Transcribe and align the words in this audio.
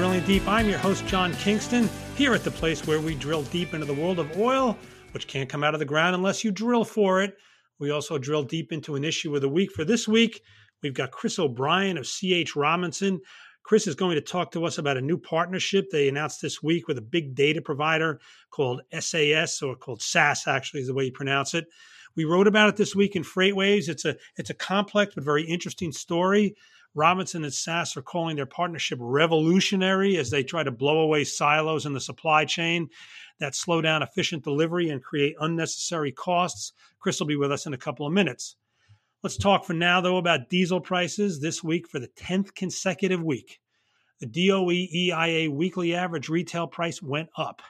Drilling 0.00 0.24
Deep. 0.24 0.48
I'm 0.48 0.66
your 0.66 0.78
host, 0.78 1.06
John 1.06 1.34
Kingston, 1.34 1.86
here 2.16 2.32
at 2.32 2.42
the 2.42 2.50
place 2.50 2.86
where 2.86 3.02
we 3.02 3.14
drill 3.14 3.42
deep 3.42 3.74
into 3.74 3.84
the 3.84 3.92
world 3.92 4.18
of 4.18 4.34
oil, 4.38 4.78
which 5.12 5.26
can't 5.26 5.46
come 5.46 5.62
out 5.62 5.74
of 5.74 5.78
the 5.78 5.84
ground 5.84 6.14
unless 6.14 6.42
you 6.42 6.50
drill 6.50 6.86
for 6.86 7.20
it. 7.22 7.36
We 7.78 7.90
also 7.90 8.16
drill 8.16 8.44
deep 8.44 8.72
into 8.72 8.94
an 8.94 9.04
issue 9.04 9.34
of 9.34 9.42
the 9.42 9.48
week. 9.50 9.72
For 9.72 9.84
this 9.84 10.08
week, 10.08 10.40
we've 10.82 10.94
got 10.94 11.10
Chris 11.10 11.38
O'Brien 11.38 11.98
of 11.98 12.06
CH 12.06 12.56
Robinson. 12.56 13.20
Chris 13.62 13.86
is 13.86 13.94
going 13.94 14.14
to 14.14 14.22
talk 14.22 14.52
to 14.52 14.64
us 14.64 14.78
about 14.78 14.96
a 14.96 15.02
new 15.02 15.18
partnership 15.18 15.90
they 15.90 16.08
announced 16.08 16.40
this 16.40 16.62
week 16.62 16.88
with 16.88 16.96
a 16.96 17.02
big 17.02 17.34
data 17.34 17.60
provider 17.60 18.20
called 18.48 18.80
SAS, 18.98 19.60
or 19.60 19.76
called 19.76 20.00
SAS, 20.00 20.48
actually, 20.48 20.80
is 20.80 20.86
the 20.86 20.94
way 20.94 21.04
you 21.04 21.12
pronounce 21.12 21.52
it. 21.52 21.66
We 22.16 22.24
wrote 22.24 22.46
about 22.46 22.70
it 22.70 22.76
this 22.76 22.96
week 22.96 23.16
in 23.16 23.22
FreightWaves. 23.22 23.90
It's 23.90 24.06
a 24.06 24.16
it's 24.36 24.48
a 24.48 24.54
complex 24.54 25.14
but 25.14 25.24
very 25.24 25.44
interesting 25.44 25.92
story. 25.92 26.56
Robinson 26.94 27.44
and 27.44 27.54
SAS 27.54 27.96
are 27.96 28.02
calling 28.02 28.36
their 28.36 28.46
partnership 28.46 28.98
revolutionary 29.00 30.16
as 30.16 30.30
they 30.30 30.42
try 30.42 30.62
to 30.64 30.70
blow 30.70 31.00
away 31.00 31.24
silos 31.24 31.86
in 31.86 31.92
the 31.92 32.00
supply 32.00 32.44
chain 32.44 32.88
that 33.38 33.54
slow 33.54 33.80
down 33.80 34.02
efficient 34.02 34.42
delivery 34.42 34.90
and 34.90 35.02
create 35.02 35.36
unnecessary 35.40 36.10
costs. 36.10 36.72
Chris 36.98 37.20
will 37.20 37.26
be 37.26 37.36
with 37.36 37.52
us 37.52 37.66
in 37.66 37.74
a 37.74 37.78
couple 37.78 38.06
of 38.06 38.12
minutes. 38.12 38.56
Let's 39.22 39.36
talk 39.36 39.64
for 39.64 39.74
now, 39.74 40.00
though, 40.00 40.16
about 40.16 40.48
diesel 40.48 40.80
prices 40.80 41.40
this 41.40 41.62
week 41.62 41.88
for 41.88 42.00
the 42.00 42.08
10th 42.08 42.54
consecutive 42.54 43.22
week. 43.22 43.60
The 44.18 44.26
DOE 44.26 44.70
EIA 44.70 45.50
weekly 45.50 45.94
average 45.94 46.28
retail 46.28 46.66
price 46.66 47.00
went 47.00 47.28
up. 47.36 47.62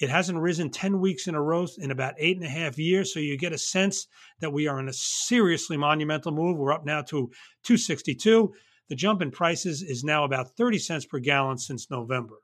It 0.00 0.10
hasn't 0.10 0.38
risen 0.38 0.70
10 0.70 1.00
weeks 1.00 1.26
in 1.26 1.34
a 1.34 1.42
row 1.42 1.66
in 1.78 1.90
about 1.90 2.14
eight 2.18 2.36
and 2.36 2.46
a 2.46 2.50
half 2.50 2.78
years. 2.78 3.12
So 3.12 3.18
you 3.18 3.36
get 3.36 3.52
a 3.52 3.58
sense 3.58 4.06
that 4.40 4.52
we 4.52 4.68
are 4.68 4.78
in 4.78 4.88
a 4.88 4.92
seriously 4.92 5.76
monumental 5.76 6.30
move. 6.30 6.56
We're 6.56 6.72
up 6.72 6.86
now 6.86 7.02
to 7.02 7.30
262. 7.64 8.52
The 8.88 8.94
jump 8.94 9.22
in 9.22 9.30
prices 9.30 9.82
is 9.82 10.04
now 10.04 10.24
about 10.24 10.56
30 10.56 10.78
cents 10.78 11.04
per 11.04 11.18
gallon 11.18 11.58
since 11.58 11.90
November. 11.90 12.36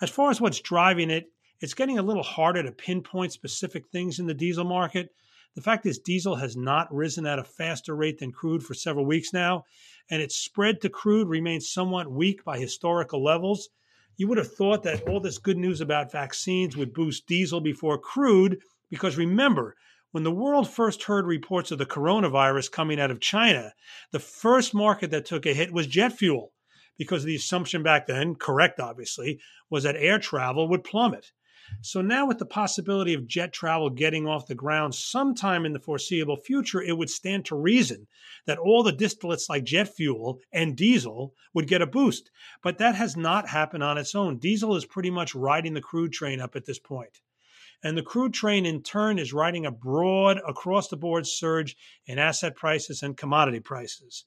As 0.00 0.10
far 0.10 0.30
as 0.30 0.40
what's 0.40 0.60
driving 0.60 1.10
it, 1.10 1.26
it's 1.60 1.74
getting 1.74 1.98
a 1.98 2.02
little 2.02 2.24
harder 2.24 2.64
to 2.64 2.72
pinpoint 2.72 3.32
specific 3.32 3.88
things 3.88 4.18
in 4.18 4.26
the 4.26 4.34
diesel 4.34 4.64
market. 4.64 5.10
The 5.54 5.62
fact 5.62 5.86
is, 5.86 6.00
diesel 6.00 6.34
has 6.36 6.56
not 6.56 6.92
risen 6.92 7.26
at 7.26 7.38
a 7.38 7.44
faster 7.44 7.94
rate 7.94 8.18
than 8.18 8.32
crude 8.32 8.64
for 8.64 8.74
several 8.74 9.06
weeks 9.06 9.32
now, 9.32 9.64
and 10.10 10.20
its 10.20 10.34
spread 10.34 10.80
to 10.80 10.88
crude 10.88 11.28
remains 11.28 11.70
somewhat 11.70 12.10
weak 12.10 12.42
by 12.42 12.58
historical 12.58 13.22
levels 13.22 13.68
you 14.16 14.28
would 14.28 14.38
have 14.38 14.52
thought 14.52 14.82
that 14.82 15.08
all 15.08 15.20
this 15.20 15.38
good 15.38 15.56
news 15.56 15.80
about 15.80 16.12
vaccines 16.12 16.76
would 16.76 16.92
boost 16.92 17.26
diesel 17.26 17.60
before 17.60 17.98
crude, 17.98 18.60
because 18.90 19.16
remember, 19.16 19.76
when 20.10 20.24
the 20.24 20.30
world 20.30 20.68
first 20.68 21.04
heard 21.04 21.26
reports 21.26 21.70
of 21.70 21.78
the 21.78 21.86
coronavirus 21.86 22.70
coming 22.70 23.00
out 23.00 23.10
of 23.10 23.20
China, 23.20 23.72
the 24.10 24.18
first 24.18 24.74
market 24.74 25.10
that 25.10 25.24
took 25.24 25.46
a 25.46 25.54
hit 25.54 25.72
was 25.72 25.86
jet 25.86 26.12
fuel, 26.12 26.52
because 26.98 27.24
the 27.24 27.34
assumption 27.34 27.82
back 27.82 28.06
then, 28.06 28.34
correct 28.34 28.78
obviously, 28.78 29.40
was 29.70 29.84
that 29.84 29.96
air 29.96 30.18
travel 30.18 30.68
would 30.68 30.84
plummet. 30.84 31.32
So 31.80 32.02
now, 32.02 32.26
with 32.26 32.38
the 32.38 32.46
possibility 32.46 33.14
of 33.14 33.26
jet 33.26 33.52
travel 33.52 33.90
getting 33.90 34.26
off 34.26 34.46
the 34.46 34.54
ground 34.54 34.94
sometime 34.94 35.64
in 35.64 35.72
the 35.72 35.80
foreseeable 35.80 36.36
future, 36.36 36.82
it 36.82 36.96
would 36.96 37.10
stand 37.10 37.44
to 37.46 37.56
reason 37.56 38.06
that 38.46 38.58
all 38.58 38.82
the 38.82 38.92
distillates 38.92 39.48
like 39.48 39.64
jet 39.64 39.88
fuel 39.88 40.40
and 40.52 40.76
diesel 40.76 41.34
would 41.54 41.66
get 41.66 41.82
a 41.82 41.86
boost. 41.86 42.30
But 42.62 42.78
that 42.78 42.94
has 42.94 43.16
not 43.16 43.48
happened 43.48 43.82
on 43.82 43.98
its 43.98 44.14
own. 44.14 44.38
Diesel 44.38 44.76
is 44.76 44.84
pretty 44.84 45.10
much 45.10 45.34
riding 45.34 45.74
the 45.74 45.80
crude 45.80 46.12
train 46.12 46.40
up 46.40 46.54
at 46.56 46.66
this 46.66 46.78
point. 46.78 47.20
And 47.82 47.96
the 47.96 48.02
crude 48.02 48.32
train, 48.32 48.64
in 48.64 48.82
turn, 48.82 49.18
is 49.18 49.32
riding 49.32 49.66
a 49.66 49.72
broad, 49.72 50.40
across 50.46 50.88
the 50.88 50.96
board 50.96 51.26
surge 51.26 51.76
in 52.06 52.18
asset 52.18 52.54
prices 52.54 53.02
and 53.02 53.16
commodity 53.16 53.60
prices. 53.60 54.24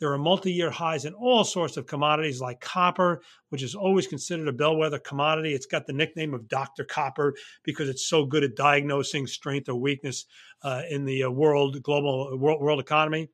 There 0.00 0.12
are 0.12 0.18
multi 0.18 0.52
year 0.52 0.70
highs 0.70 1.04
in 1.04 1.14
all 1.14 1.44
sorts 1.44 1.76
of 1.76 1.86
commodities 1.86 2.40
like 2.40 2.60
copper, 2.60 3.22
which 3.50 3.62
is 3.62 3.76
always 3.76 4.08
considered 4.08 4.48
a 4.48 4.52
bellwether 4.52 4.98
commodity. 4.98 5.54
It's 5.54 5.66
got 5.66 5.86
the 5.86 5.92
nickname 5.92 6.34
of 6.34 6.48
Dr. 6.48 6.84
Copper 6.84 7.34
because 7.62 7.88
it's 7.88 8.08
so 8.08 8.26
good 8.26 8.42
at 8.42 8.56
diagnosing 8.56 9.28
strength 9.28 9.68
or 9.68 9.76
weakness 9.76 10.26
uh, 10.62 10.82
in 10.90 11.04
the 11.04 11.24
uh, 11.24 11.30
world, 11.30 11.80
global 11.82 12.36
world, 12.36 12.60
world 12.60 12.80
economy. 12.80 13.28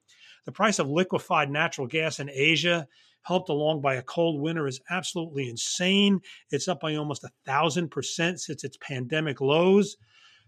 The 0.45 0.53
price 0.53 0.79
of 0.79 0.89
liquefied 0.89 1.51
natural 1.51 1.87
gas 1.87 2.21
in 2.21 2.29
Asia 2.29 2.87
helped 3.23 3.49
along 3.49 3.81
by 3.81 3.95
a 3.95 4.03
cold 4.03 4.41
winter 4.41 4.67
is 4.67 4.81
absolutely 4.91 5.49
insane. 5.49 6.21
It's 6.51 6.69
up 6.69 6.81
by 6.81 6.95
almost 6.95 7.25
a 7.25 7.31
thousand 7.47 7.91
percent 7.91 8.41
since 8.41 8.65
its 8.65 8.77
pandemic 8.83 9.41
lows. 9.41 9.97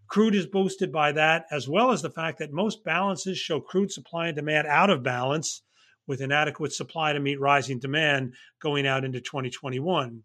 Crude 0.08 0.34
is 0.34 0.46
boosted 0.46 0.92
by 0.92 1.12
that, 1.12 1.46
as 1.50 1.68
well 1.68 1.90
as 1.90 2.02
the 2.02 2.10
fact 2.10 2.38
that 2.38 2.52
most 2.52 2.84
balances 2.84 3.38
show 3.38 3.60
crude 3.60 3.90
supply 3.90 4.26
and 4.26 4.36
demand 4.36 4.66
out 4.66 4.90
of 4.90 5.02
balance 5.02 5.62
with 6.06 6.20
inadequate 6.20 6.72
supply 6.72 7.12
to 7.12 7.20
meet 7.20 7.40
rising 7.40 7.78
demand 7.78 8.34
going 8.60 8.86
out 8.86 9.04
into 9.04 9.20
2021. 9.20 10.22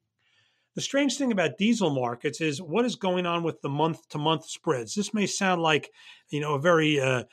The 0.76 0.82
strange 0.82 1.18
thing 1.18 1.32
about 1.32 1.58
diesel 1.58 1.90
markets 1.90 2.40
is 2.40 2.62
what 2.62 2.86
is 2.86 2.96
going 2.96 3.26
on 3.26 3.42
with 3.42 3.62
the 3.62 3.70
month 3.70 4.08
to 4.10 4.20
month 4.20 4.46
spreads. 4.46 4.94
This 4.94 5.12
may 5.14 5.26
sound 5.26 5.62
like, 5.62 5.90
you 6.30 6.40
know, 6.40 6.54
a 6.54 6.60
very 6.60 7.00
uh, 7.00 7.24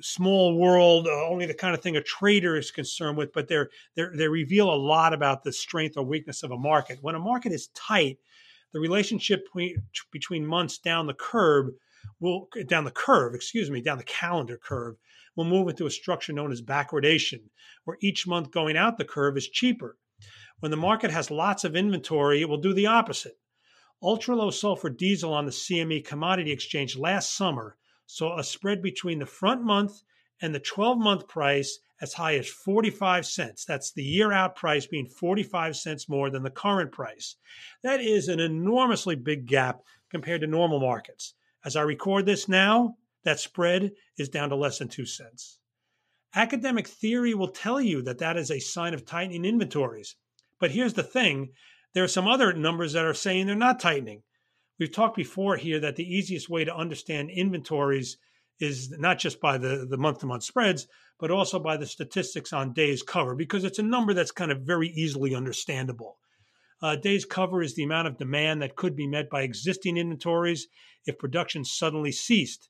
small 0.00 0.56
world, 0.56 1.06
uh, 1.06 1.28
only 1.28 1.44
the 1.44 1.52
kind 1.52 1.74
of 1.74 1.82
thing 1.82 1.96
a 1.96 2.02
trader 2.02 2.56
is 2.56 2.70
concerned 2.70 3.18
with, 3.18 3.32
but 3.34 3.48
they're, 3.48 3.68
they're, 3.96 4.30
reveal 4.30 4.72
a 4.72 4.74
lot 4.74 5.12
about 5.12 5.44
the 5.44 5.52
strength 5.52 5.98
or 5.98 6.04
weakness 6.04 6.42
of 6.42 6.52
a 6.52 6.56
market. 6.56 6.98
When 7.02 7.14
a 7.14 7.20
market 7.20 7.52
is 7.52 7.68
tight, 7.74 8.18
the 8.72 8.80
relationship 8.80 9.44
between, 9.44 9.82
between 10.10 10.46
months 10.46 10.78
down 10.78 11.06
the 11.06 11.14
curve 11.14 11.68
will 12.20 12.48
down 12.66 12.84
the 12.84 12.90
curve, 12.90 13.34
excuse 13.34 13.70
me, 13.70 13.80
down 13.80 13.98
the 13.98 14.04
calendar 14.04 14.56
curve 14.56 14.96
will 15.36 15.44
move 15.44 15.68
into 15.68 15.86
a 15.86 15.90
structure 15.90 16.32
known 16.32 16.50
as 16.50 16.62
backwardation, 16.62 17.42
where 17.84 17.98
each 18.00 18.26
month 18.26 18.50
going 18.50 18.76
out 18.76 18.98
the 18.98 19.04
curve 19.04 19.36
is 19.36 19.48
cheaper. 19.48 19.96
When 20.58 20.70
the 20.70 20.76
market 20.76 21.10
has 21.10 21.30
lots 21.30 21.62
of 21.62 21.76
inventory, 21.76 22.40
it 22.40 22.48
will 22.48 22.56
do 22.56 22.72
the 22.72 22.86
opposite. 22.86 23.38
Ultra 24.02 24.36
low 24.36 24.50
sulfur 24.50 24.90
diesel 24.90 25.32
on 25.32 25.44
the 25.44 25.52
CME 25.52 26.04
commodity 26.04 26.50
exchange 26.50 26.96
last 26.96 27.36
summer 27.36 27.76
saw 28.06 28.38
a 28.38 28.44
spread 28.44 28.82
between 28.82 29.18
the 29.18 29.26
front 29.26 29.62
month 29.62 30.02
and 30.40 30.54
the 30.54 30.60
12 30.60 30.98
month 30.98 31.28
price 31.28 31.78
as 32.00 32.14
high 32.14 32.36
as 32.36 32.48
45 32.48 33.24
cents. 33.24 33.64
That's 33.64 33.92
the 33.92 34.02
year 34.02 34.32
out 34.32 34.54
price 34.54 34.86
being 34.86 35.06
45 35.06 35.76
cents 35.76 36.08
more 36.08 36.30
than 36.30 36.42
the 36.42 36.50
current 36.50 36.92
price. 36.92 37.36
That 37.82 38.00
is 38.00 38.28
an 38.28 38.40
enormously 38.40 39.16
big 39.16 39.46
gap 39.46 39.80
compared 40.10 40.42
to 40.42 40.46
normal 40.46 40.80
markets. 40.80 41.34
As 41.64 41.74
I 41.74 41.82
record 41.82 42.26
this 42.26 42.48
now, 42.48 42.96
that 43.26 43.40
spread 43.40 43.90
is 44.16 44.28
down 44.28 44.48
to 44.50 44.56
less 44.56 44.78
than 44.78 44.88
two 44.88 45.04
cents. 45.04 45.58
Academic 46.34 46.86
theory 46.86 47.34
will 47.34 47.48
tell 47.48 47.80
you 47.80 48.00
that 48.02 48.18
that 48.18 48.36
is 48.36 48.52
a 48.52 48.60
sign 48.60 48.94
of 48.94 49.04
tightening 49.04 49.44
inventories. 49.44 50.14
But 50.60 50.70
here's 50.70 50.94
the 50.94 51.02
thing 51.02 51.50
there 51.92 52.04
are 52.04 52.08
some 52.08 52.28
other 52.28 52.52
numbers 52.52 52.92
that 52.92 53.04
are 53.04 53.14
saying 53.14 53.46
they're 53.46 53.56
not 53.56 53.80
tightening. 53.80 54.22
We've 54.78 54.92
talked 54.92 55.16
before 55.16 55.56
here 55.56 55.80
that 55.80 55.96
the 55.96 56.14
easiest 56.14 56.48
way 56.48 56.64
to 56.64 56.76
understand 56.76 57.30
inventories 57.30 58.16
is 58.60 58.90
not 58.96 59.18
just 59.18 59.40
by 59.40 59.58
the, 59.58 59.86
the 59.90 59.96
month-to-month 59.96 60.44
spreads, 60.44 60.86
but 61.18 61.32
also 61.32 61.58
by 61.58 61.76
the 61.76 61.86
statistics 61.86 62.52
on 62.52 62.74
days 62.74 63.02
cover, 63.02 63.34
because 63.34 63.64
it's 63.64 63.80
a 63.80 63.82
number 63.82 64.14
that's 64.14 64.30
kind 64.30 64.52
of 64.52 64.60
very 64.60 64.88
easily 64.90 65.34
understandable. 65.34 66.18
Uh, 66.80 66.94
days 66.94 67.24
cover 67.24 67.60
is 67.60 67.74
the 67.74 67.82
amount 67.82 68.06
of 68.06 68.18
demand 68.18 68.62
that 68.62 68.76
could 68.76 68.94
be 68.94 69.08
met 69.08 69.28
by 69.28 69.42
existing 69.42 69.96
inventories 69.96 70.68
if 71.06 71.18
production 71.18 71.64
suddenly 71.64 72.12
ceased. 72.12 72.68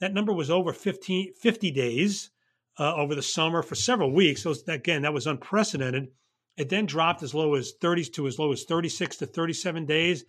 That 0.00 0.14
number 0.14 0.32
was 0.32 0.50
over 0.50 0.72
15, 0.72 1.34
50 1.34 1.70
days 1.70 2.30
uh, 2.78 2.94
over 2.94 3.14
the 3.14 3.22
summer 3.22 3.62
for 3.62 3.74
several 3.74 4.12
weeks. 4.12 4.42
So 4.42 4.54
again, 4.68 5.02
that 5.02 5.12
was 5.12 5.26
unprecedented. 5.26 6.08
It 6.56 6.68
then 6.68 6.86
dropped 6.86 7.22
as 7.22 7.34
low 7.34 7.54
as 7.54 7.72
30s 7.80 8.12
to 8.14 8.26
as 8.26 8.38
low 8.38 8.52
as 8.52 8.64
36 8.64 9.16
to 9.18 9.26
37 9.26 9.86
days. 9.86 10.24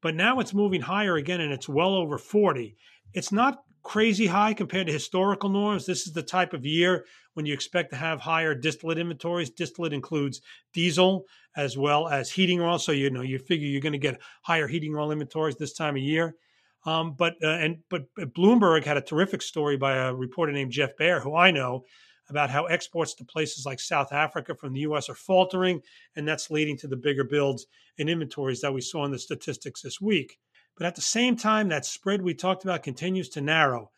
But 0.00 0.14
now 0.14 0.40
it's 0.40 0.54
moving 0.54 0.80
higher 0.80 1.16
again 1.16 1.40
and 1.40 1.52
it's 1.52 1.68
well 1.68 1.94
over 1.94 2.18
40. 2.18 2.76
It's 3.14 3.32
not 3.32 3.62
crazy 3.82 4.26
high 4.26 4.54
compared 4.54 4.86
to 4.86 4.92
historical 4.92 5.48
norms. 5.48 5.86
This 5.86 6.06
is 6.06 6.12
the 6.12 6.22
type 6.22 6.52
of 6.52 6.64
year 6.64 7.04
when 7.34 7.46
you 7.46 7.54
expect 7.54 7.90
to 7.90 7.96
have 7.96 8.20
higher 8.20 8.54
distillate 8.54 8.98
inventories. 8.98 9.50
Distillate 9.50 9.92
includes 9.92 10.40
diesel 10.72 11.24
as 11.56 11.76
well 11.76 12.08
as 12.08 12.30
heating 12.30 12.60
oil. 12.60 12.78
So 12.78 12.92
you 12.92 13.10
know 13.10 13.22
you 13.22 13.38
figure 13.38 13.66
you're 13.66 13.80
going 13.80 13.92
to 13.92 13.98
get 13.98 14.20
higher 14.42 14.68
heating 14.68 14.94
oil 14.96 15.10
inventories 15.10 15.56
this 15.56 15.72
time 15.72 15.96
of 15.96 16.02
year. 16.02 16.36
Um, 16.84 17.14
but 17.14 17.34
uh, 17.42 17.48
and 17.48 17.78
but 17.88 18.12
Bloomberg 18.16 18.84
had 18.84 18.96
a 18.96 19.02
terrific 19.02 19.42
story 19.42 19.76
by 19.76 19.94
a 19.94 20.14
reporter 20.14 20.52
named 20.52 20.72
Jeff 20.72 20.96
Bear, 20.96 21.20
who 21.20 21.36
I 21.36 21.50
know, 21.50 21.84
about 22.28 22.50
how 22.50 22.66
exports 22.66 23.14
to 23.14 23.24
places 23.24 23.64
like 23.64 23.78
South 23.78 24.12
Africa 24.12 24.54
from 24.54 24.72
the 24.72 24.80
U.S. 24.80 25.08
are 25.08 25.14
faltering, 25.14 25.80
and 26.16 26.26
that's 26.26 26.50
leading 26.50 26.76
to 26.78 26.88
the 26.88 26.96
bigger 26.96 27.24
builds 27.24 27.66
in 27.98 28.08
inventories 28.08 28.60
that 28.60 28.74
we 28.74 28.80
saw 28.80 29.04
in 29.04 29.12
the 29.12 29.18
statistics 29.18 29.82
this 29.82 30.00
week. 30.00 30.38
But 30.76 30.86
at 30.86 30.94
the 30.94 31.02
same 31.02 31.36
time, 31.36 31.68
that 31.68 31.84
spread 31.84 32.22
we 32.22 32.34
talked 32.34 32.64
about 32.64 32.82
continues 32.82 33.28
to 33.30 33.40
narrow. 33.40 33.90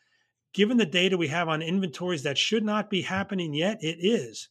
Given 0.52 0.76
the 0.76 0.86
data 0.86 1.16
we 1.16 1.28
have 1.28 1.48
on 1.48 1.62
inventories 1.62 2.22
that 2.24 2.38
should 2.38 2.64
not 2.64 2.90
be 2.90 3.02
happening 3.02 3.54
yet, 3.54 3.82
it 3.82 3.98
is. 4.00 4.48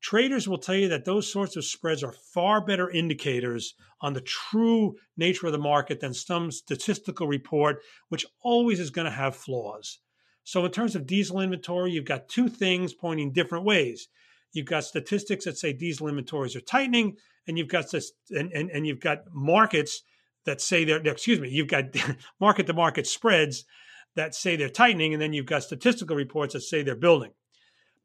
Traders 0.00 0.48
will 0.48 0.58
tell 0.58 0.76
you 0.76 0.88
that 0.88 1.04
those 1.04 1.30
sorts 1.30 1.56
of 1.56 1.64
spreads 1.64 2.04
are 2.04 2.12
far 2.12 2.64
better 2.64 2.88
indicators 2.88 3.74
on 4.00 4.12
the 4.12 4.20
true 4.20 4.96
nature 5.16 5.46
of 5.46 5.52
the 5.52 5.58
market 5.58 6.00
than 6.00 6.14
some 6.14 6.52
statistical 6.52 7.26
report, 7.26 7.82
which 8.08 8.24
always 8.40 8.78
is 8.78 8.90
going 8.90 9.06
to 9.06 9.10
have 9.10 9.34
flaws. 9.34 9.98
So, 10.44 10.64
in 10.64 10.70
terms 10.70 10.94
of 10.94 11.06
diesel 11.06 11.40
inventory, 11.40 11.90
you've 11.90 12.04
got 12.04 12.28
two 12.28 12.48
things 12.48 12.94
pointing 12.94 13.32
different 13.32 13.64
ways. 13.64 14.08
you've 14.52 14.66
got 14.66 14.84
statistics 14.84 15.44
that 15.44 15.58
say 15.58 15.72
diesel 15.72 16.08
inventories 16.08 16.56
are 16.56 16.60
tightening, 16.60 17.16
and 17.46 17.58
you've 17.58 17.68
got 17.68 17.90
this, 17.90 18.12
and, 18.30 18.50
and, 18.52 18.70
and 18.70 18.86
you've 18.86 19.00
got 19.00 19.24
markets 19.32 20.02
that 20.46 20.60
say 20.60 20.84
they're 20.84 21.06
excuse 21.06 21.40
me, 21.40 21.50
you've 21.50 21.68
got 21.68 21.84
market 22.40 22.66
to 22.66 22.72
market 22.72 23.06
spreads 23.06 23.64
that 24.16 24.34
say 24.34 24.56
they're 24.56 24.70
tightening, 24.70 25.12
and 25.12 25.20
then 25.20 25.32
you've 25.32 25.44
got 25.44 25.64
statistical 25.64 26.16
reports 26.16 26.54
that 26.54 26.62
say 26.62 26.82
they're 26.82 26.96
building. 26.96 27.32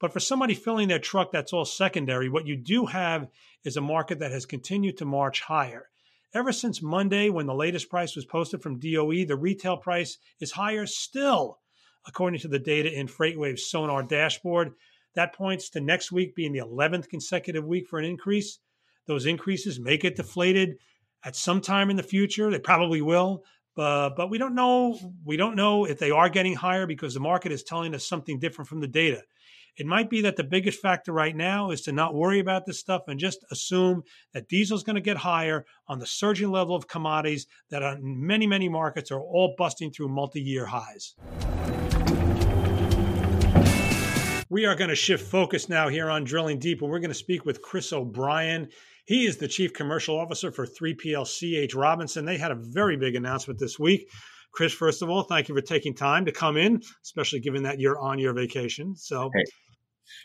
But 0.00 0.12
for 0.12 0.20
somebody 0.20 0.54
filling 0.54 0.88
their 0.88 0.98
truck, 0.98 1.30
that's 1.32 1.52
all 1.52 1.64
secondary. 1.64 2.28
What 2.28 2.46
you 2.46 2.56
do 2.56 2.86
have 2.86 3.28
is 3.64 3.76
a 3.76 3.80
market 3.80 4.18
that 4.18 4.32
has 4.32 4.46
continued 4.46 4.96
to 4.98 5.04
march 5.04 5.40
higher. 5.40 5.88
Ever 6.34 6.52
since 6.52 6.82
Monday, 6.82 7.30
when 7.30 7.46
the 7.46 7.54
latest 7.54 7.88
price 7.88 8.16
was 8.16 8.24
posted 8.24 8.60
from 8.60 8.80
DOE, 8.80 9.24
the 9.24 9.36
retail 9.36 9.76
price 9.76 10.18
is 10.40 10.50
higher 10.50 10.84
still, 10.84 11.60
according 12.06 12.40
to 12.40 12.48
the 12.48 12.58
data 12.58 12.92
in 12.92 13.06
FreightWave's 13.06 13.70
Sonar 13.70 14.02
dashboard. 14.02 14.72
That 15.14 15.32
points 15.32 15.70
to 15.70 15.80
next 15.80 16.10
week 16.10 16.34
being 16.34 16.52
the 16.52 16.58
11th 16.58 17.08
consecutive 17.08 17.64
week 17.64 17.86
for 17.86 18.00
an 18.00 18.04
increase. 18.04 18.58
Those 19.06 19.26
increases 19.26 19.78
may 19.78 19.96
get 19.96 20.16
deflated 20.16 20.76
at 21.24 21.36
some 21.36 21.60
time 21.60 21.88
in 21.88 21.96
the 21.96 22.02
future. 22.02 22.50
They 22.50 22.58
probably 22.58 23.00
will, 23.00 23.44
uh, 23.76 24.10
but 24.16 24.28
we 24.28 24.38
don't 24.38 24.56
know. 24.56 24.98
We 25.24 25.36
don't 25.36 25.54
know 25.56 25.84
if 25.84 26.00
they 26.00 26.10
are 26.10 26.28
getting 26.28 26.54
higher 26.54 26.86
because 26.86 27.14
the 27.14 27.20
market 27.20 27.52
is 27.52 27.62
telling 27.62 27.94
us 27.94 28.04
something 28.04 28.40
different 28.40 28.68
from 28.68 28.80
the 28.80 28.88
data. 28.88 29.22
It 29.76 29.86
might 29.86 30.08
be 30.08 30.20
that 30.20 30.36
the 30.36 30.44
biggest 30.44 30.80
factor 30.80 31.12
right 31.12 31.34
now 31.34 31.70
is 31.72 31.80
to 31.82 31.92
not 31.92 32.14
worry 32.14 32.38
about 32.38 32.64
this 32.64 32.78
stuff 32.78 33.02
and 33.08 33.18
just 33.18 33.44
assume 33.50 34.04
that 34.32 34.48
diesel 34.48 34.76
is 34.76 34.84
going 34.84 34.94
to 34.94 35.02
get 35.02 35.16
higher 35.16 35.66
on 35.88 35.98
the 35.98 36.06
surging 36.06 36.52
level 36.52 36.76
of 36.76 36.86
commodities 36.86 37.48
that 37.70 37.82
on 37.82 37.98
many, 38.02 38.46
many 38.46 38.68
markets 38.68 39.10
are 39.10 39.20
all 39.20 39.56
busting 39.58 39.90
through 39.90 40.08
multi 40.08 40.40
year 40.40 40.66
highs. 40.66 41.16
We 44.48 44.64
are 44.64 44.76
going 44.76 44.90
to 44.90 44.94
shift 44.94 45.28
focus 45.28 45.68
now 45.68 45.88
here 45.88 46.08
on 46.08 46.22
Drilling 46.22 46.60
Deep, 46.60 46.80
and 46.80 46.88
we're 46.88 47.00
going 47.00 47.10
to 47.10 47.14
speak 47.14 47.44
with 47.44 47.60
Chris 47.60 47.92
O'Brien. 47.92 48.68
He 49.06 49.26
is 49.26 49.38
the 49.38 49.48
Chief 49.48 49.72
Commercial 49.72 50.16
Officer 50.16 50.52
for 50.52 50.66
3PL 50.66 51.26
CH 51.26 51.74
Robinson. 51.74 52.24
They 52.24 52.38
had 52.38 52.52
a 52.52 52.60
very 52.60 52.96
big 52.96 53.16
announcement 53.16 53.58
this 53.58 53.76
week. 53.76 54.08
Chris, 54.52 54.72
first 54.72 55.02
of 55.02 55.10
all, 55.10 55.24
thank 55.24 55.48
you 55.48 55.54
for 55.54 55.60
taking 55.60 55.94
time 55.94 56.24
to 56.26 56.32
come 56.32 56.56
in, 56.56 56.80
especially 57.02 57.40
given 57.40 57.64
that 57.64 57.80
you're 57.80 57.98
on 57.98 58.20
your 58.20 58.32
vacation. 58.32 58.94
So, 58.94 59.28
hey, 59.34 59.44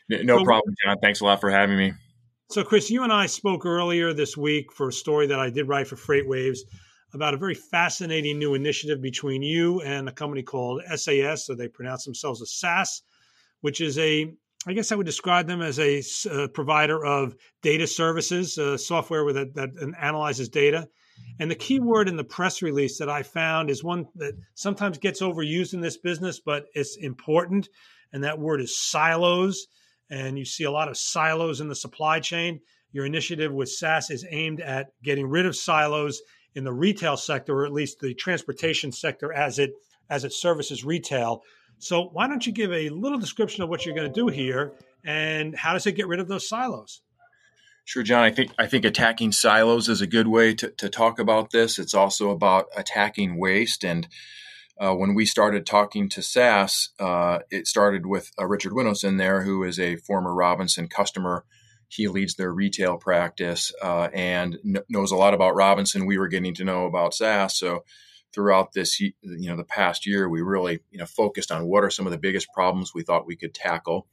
no 0.09 0.39
so, 0.39 0.43
problem, 0.43 0.75
John. 0.83 0.97
Thanks 1.01 1.21
a 1.21 1.25
lot 1.25 1.41
for 1.41 1.49
having 1.49 1.77
me. 1.77 1.93
So, 2.51 2.63
Chris, 2.63 2.89
you 2.89 3.03
and 3.03 3.13
I 3.13 3.27
spoke 3.27 3.65
earlier 3.65 4.13
this 4.13 4.35
week 4.35 4.71
for 4.73 4.89
a 4.89 4.93
story 4.93 5.27
that 5.27 5.39
I 5.39 5.49
did 5.49 5.67
write 5.67 5.87
for 5.87 5.95
FreightWaves 5.95 6.59
about 7.13 7.33
a 7.33 7.37
very 7.37 7.55
fascinating 7.55 8.37
new 8.37 8.53
initiative 8.53 9.01
between 9.01 9.41
you 9.41 9.81
and 9.81 10.09
a 10.09 10.11
company 10.11 10.43
called 10.43 10.81
SAS, 10.95 11.45
so 11.45 11.55
they 11.55 11.67
pronounce 11.67 12.05
themselves 12.05 12.41
as 12.41 12.53
SAS, 12.53 13.01
which 13.61 13.81
is 13.81 13.97
a 13.97 14.31
I 14.67 14.73
guess 14.73 14.91
I 14.91 14.95
would 14.95 15.05
describe 15.05 15.47
them 15.47 15.61
as 15.61 15.79
a 15.79 16.03
uh, 16.29 16.47
provider 16.49 17.03
of 17.05 17.33
data 17.61 17.87
services, 17.87 18.57
uh, 18.57 18.77
software 18.77 19.31
that, 19.31 19.53
that 19.55 19.69
analyzes 20.01 20.49
data. 20.49 20.89
And 21.39 21.49
the 21.49 21.55
key 21.55 21.79
word 21.79 22.09
in 22.09 22.17
the 22.17 22.25
press 22.25 22.61
release 22.61 22.97
that 22.97 23.09
I 23.09 23.23
found 23.23 23.69
is 23.69 23.83
one 23.83 24.07
that 24.15 24.33
sometimes 24.55 24.97
gets 24.97 25.21
overused 25.21 25.73
in 25.73 25.79
this 25.79 25.97
business, 25.97 26.41
but 26.41 26.65
it's 26.73 26.97
important 26.97 27.69
and 28.13 28.23
that 28.23 28.39
word 28.39 28.61
is 28.61 28.77
silos. 28.77 29.67
And 30.09 30.39
you 30.39 30.45
see 30.45 30.63
a 30.63 30.71
lot 30.71 30.89
of 30.89 30.97
silos 30.97 31.61
in 31.61 31.67
the 31.67 31.75
supply 31.75 32.19
chain. 32.19 32.61
Your 32.91 33.05
initiative 33.05 33.53
with 33.53 33.69
SAS 33.69 34.09
is 34.09 34.25
aimed 34.29 34.59
at 34.61 34.87
getting 35.03 35.27
rid 35.27 35.45
of 35.45 35.55
silos 35.55 36.21
in 36.55 36.63
the 36.63 36.73
retail 36.73 37.15
sector, 37.15 37.53
or 37.53 37.65
at 37.65 37.71
least 37.71 37.99
the 37.99 38.13
transportation 38.15 38.91
sector 38.91 39.31
as 39.31 39.59
it 39.59 39.71
as 40.09 40.23
it 40.23 40.33
services 40.33 40.83
retail. 40.83 41.43
So 41.77 42.09
why 42.11 42.27
don't 42.27 42.45
you 42.45 42.51
give 42.51 42.73
a 42.73 42.89
little 42.89 43.19
description 43.19 43.63
of 43.63 43.69
what 43.69 43.85
you're 43.85 43.95
going 43.95 44.11
to 44.11 44.19
do 44.19 44.27
here 44.27 44.73
and 45.05 45.55
how 45.55 45.73
does 45.73 45.85
it 45.87 45.93
get 45.93 46.07
rid 46.07 46.19
of 46.19 46.27
those 46.27 46.47
silos? 46.47 47.01
Sure, 47.85 48.03
John. 48.03 48.23
I 48.23 48.31
think 48.31 48.51
I 48.59 48.67
think 48.67 48.85
attacking 48.85 49.31
silos 49.31 49.89
is 49.89 50.01
a 50.01 50.07
good 50.07 50.27
way 50.27 50.53
to, 50.55 50.69
to 50.69 50.89
talk 50.89 51.17
about 51.17 51.51
this. 51.51 51.79
It's 51.79 51.93
also 51.93 52.29
about 52.29 52.67
attacking 52.75 53.37
waste 53.37 53.83
and 53.83 54.07
uh, 54.79 54.93
when 54.93 55.13
we 55.13 55.25
started 55.25 55.65
talking 55.65 56.07
to 56.09 56.21
SAS, 56.21 56.89
uh, 56.99 57.39
it 57.51 57.67
started 57.67 58.05
with 58.05 58.31
uh, 58.39 58.45
Richard 58.45 58.71
Winnoson 58.71 59.17
there, 59.17 59.43
who 59.43 59.63
is 59.63 59.79
a 59.79 59.97
former 59.97 60.33
Robinson 60.33 60.87
customer. 60.87 61.43
He 61.89 62.07
leads 62.07 62.35
their 62.35 62.53
retail 62.53 62.97
practice 62.97 63.73
uh, 63.81 64.09
and 64.13 64.57
kn- 64.63 64.83
knows 64.89 65.11
a 65.11 65.17
lot 65.17 65.33
about 65.33 65.55
Robinson. 65.55 66.05
We 66.05 66.17
were 66.17 66.27
getting 66.27 66.53
to 66.55 66.63
know 66.63 66.85
about 66.85 67.13
SAS, 67.13 67.57
so 67.57 67.83
throughout 68.33 68.73
this, 68.73 68.99
you 68.99 69.13
know, 69.21 69.57
the 69.57 69.63
past 69.63 70.05
year, 70.05 70.29
we 70.29 70.41
really, 70.41 70.79
you 70.91 70.99
know, 70.99 71.05
focused 71.05 71.51
on 71.51 71.65
what 71.65 71.83
are 71.83 71.89
some 71.89 72.05
of 72.05 72.11
the 72.11 72.17
biggest 72.17 72.47
problems 72.53 72.93
we 72.93 73.03
thought 73.03 73.25
we 73.25 73.35
could 73.35 73.53
tackle 73.53 74.07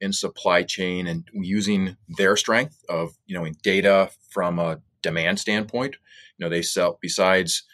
in 0.00 0.12
supply 0.12 0.62
chain 0.62 1.06
and 1.06 1.28
using 1.32 1.96
their 2.08 2.36
strength 2.36 2.84
of, 2.88 3.16
you 3.26 3.36
know, 3.36 3.44
in 3.44 3.54
data 3.62 4.10
from 4.30 4.58
a 4.58 4.80
demand 5.02 5.40
standpoint. 5.40 5.96
You 6.38 6.44
know, 6.44 6.50
they 6.50 6.62
sell 6.62 6.98
besides 7.02 7.64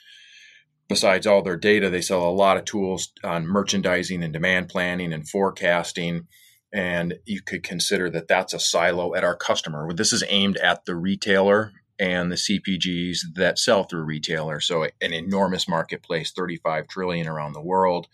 besides 0.92 1.26
all 1.26 1.40
their 1.42 1.56
data, 1.56 1.88
they 1.88 2.02
sell 2.02 2.28
a 2.28 2.30
lot 2.30 2.58
of 2.58 2.66
tools 2.66 3.12
on 3.24 3.46
merchandising 3.46 4.22
and 4.22 4.30
demand 4.30 4.68
planning 4.68 5.10
and 5.14 5.26
forecasting. 5.26 6.26
And 6.70 7.14
you 7.24 7.40
could 7.40 7.62
consider 7.62 8.10
that 8.10 8.28
that's 8.28 8.52
a 8.52 8.58
silo 8.58 9.14
at 9.14 9.24
our 9.24 9.34
customer. 9.34 9.90
This 9.94 10.12
is 10.12 10.22
aimed 10.28 10.58
at 10.58 10.84
the 10.84 10.94
retailer 10.94 11.72
and 11.98 12.30
the 12.30 12.36
CPGs 12.36 13.20
that 13.36 13.58
sell 13.58 13.84
through 13.84 14.02
retailer. 14.02 14.60
So 14.60 14.84
an 14.84 15.14
enormous 15.14 15.66
marketplace, 15.66 16.30
35 16.30 16.88
trillion 16.88 17.26
around 17.26 17.54
the 17.54 17.62
world. 17.62 18.08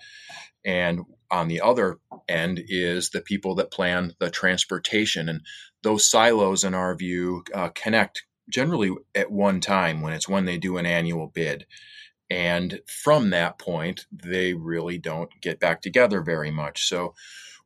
And 0.64 1.00
on 1.32 1.48
the 1.48 1.60
other 1.60 1.98
end 2.28 2.62
is 2.68 3.10
the 3.10 3.20
people 3.20 3.56
that 3.56 3.72
plan 3.72 4.14
the 4.20 4.30
transportation. 4.30 5.28
And 5.28 5.40
those 5.82 6.08
silos, 6.08 6.62
in 6.62 6.74
our 6.74 6.94
view, 6.94 7.42
uh, 7.52 7.70
connect 7.70 8.24
generally 8.48 8.94
at 9.16 9.32
one 9.32 9.60
time 9.60 10.00
when 10.00 10.12
it's 10.12 10.28
when 10.28 10.44
they 10.44 10.58
do 10.58 10.76
an 10.76 10.86
annual 10.86 11.26
bid. 11.26 11.66
And 12.30 12.80
from 12.86 13.30
that 13.30 13.58
point, 13.58 14.06
they 14.12 14.54
really 14.54 14.98
don't 14.98 15.30
get 15.40 15.60
back 15.60 15.80
together 15.80 16.20
very 16.20 16.50
much. 16.50 16.86
So 16.86 17.14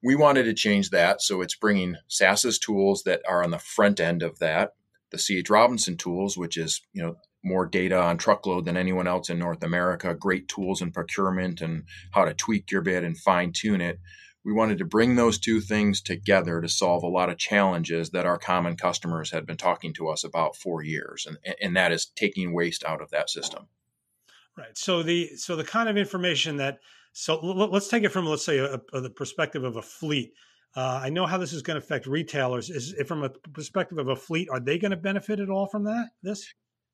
we 0.02 0.14
wanted 0.14 0.44
to 0.44 0.54
change 0.54 0.90
that. 0.90 1.20
So 1.20 1.40
it's 1.42 1.56
bringing 1.56 1.96
SAS's 2.08 2.58
tools 2.58 3.02
that 3.04 3.22
are 3.28 3.42
on 3.42 3.50
the 3.50 3.58
front 3.58 4.00
end 4.00 4.22
of 4.22 4.38
that, 4.38 4.74
the 5.10 5.18
CH 5.18 5.50
Robinson 5.50 5.96
tools, 5.96 6.36
which 6.36 6.56
is, 6.56 6.80
you 6.92 7.02
know, 7.02 7.16
more 7.44 7.66
data 7.66 8.00
on 8.00 8.18
truckload 8.18 8.64
than 8.64 8.76
anyone 8.76 9.08
else 9.08 9.28
in 9.28 9.38
North 9.38 9.64
America, 9.64 10.14
great 10.14 10.48
tools 10.48 10.80
in 10.80 10.92
procurement 10.92 11.60
and 11.60 11.84
how 12.12 12.24
to 12.24 12.34
tweak 12.34 12.70
your 12.70 12.82
bid 12.82 13.04
and 13.04 13.18
fine 13.18 13.52
tune 13.52 13.80
it. 13.80 13.98
We 14.44 14.52
wanted 14.52 14.78
to 14.78 14.84
bring 14.84 15.14
those 15.14 15.38
two 15.38 15.60
things 15.60 16.00
together 16.00 16.60
to 16.60 16.68
solve 16.68 17.02
a 17.04 17.08
lot 17.08 17.30
of 17.30 17.38
challenges 17.38 18.10
that 18.10 18.26
our 18.26 18.38
common 18.38 18.76
customers 18.76 19.30
had 19.30 19.46
been 19.46 19.56
talking 19.56 19.92
to 19.94 20.08
us 20.08 20.24
about 20.24 20.56
for 20.56 20.82
years. 20.82 21.26
And, 21.26 21.56
and 21.60 21.76
that 21.76 21.92
is 21.92 22.06
taking 22.06 22.52
waste 22.52 22.84
out 22.84 23.00
of 23.00 23.10
that 23.10 23.30
system. 23.30 23.68
Right. 24.56 24.76
So 24.76 25.02
the 25.02 25.28
so 25.36 25.56
the 25.56 25.64
kind 25.64 25.88
of 25.88 25.96
information 25.96 26.56
that 26.58 26.78
so 27.12 27.38
let's 27.40 27.88
take 27.88 28.04
it 28.04 28.10
from 28.10 28.26
let's 28.26 28.44
say 28.44 28.58
a, 28.58 28.80
a, 28.92 29.00
the 29.00 29.10
perspective 29.10 29.64
of 29.64 29.76
a 29.76 29.82
fleet. 29.82 30.32
Uh, 30.74 31.00
I 31.02 31.10
know 31.10 31.26
how 31.26 31.36
this 31.36 31.52
is 31.52 31.62
going 31.62 31.78
to 31.78 31.84
affect 31.84 32.06
retailers. 32.06 32.70
Is 32.70 32.94
it 32.94 33.06
from 33.06 33.22
a 33.22 33.28
perspective 33.28 33.98
of 33.98 34.08
a 34.08 34.16
fleet, 34.16 34.48
are 34.50 34.60
they 34.60 34.78
going 34.78 34.90
to 34.90 34.96
benefit 34.96 35.38
at 35.38 35.50
all 35.50 35.66
from 35.66 35.84
that? 35.84 36.10
This? 36.22 36.46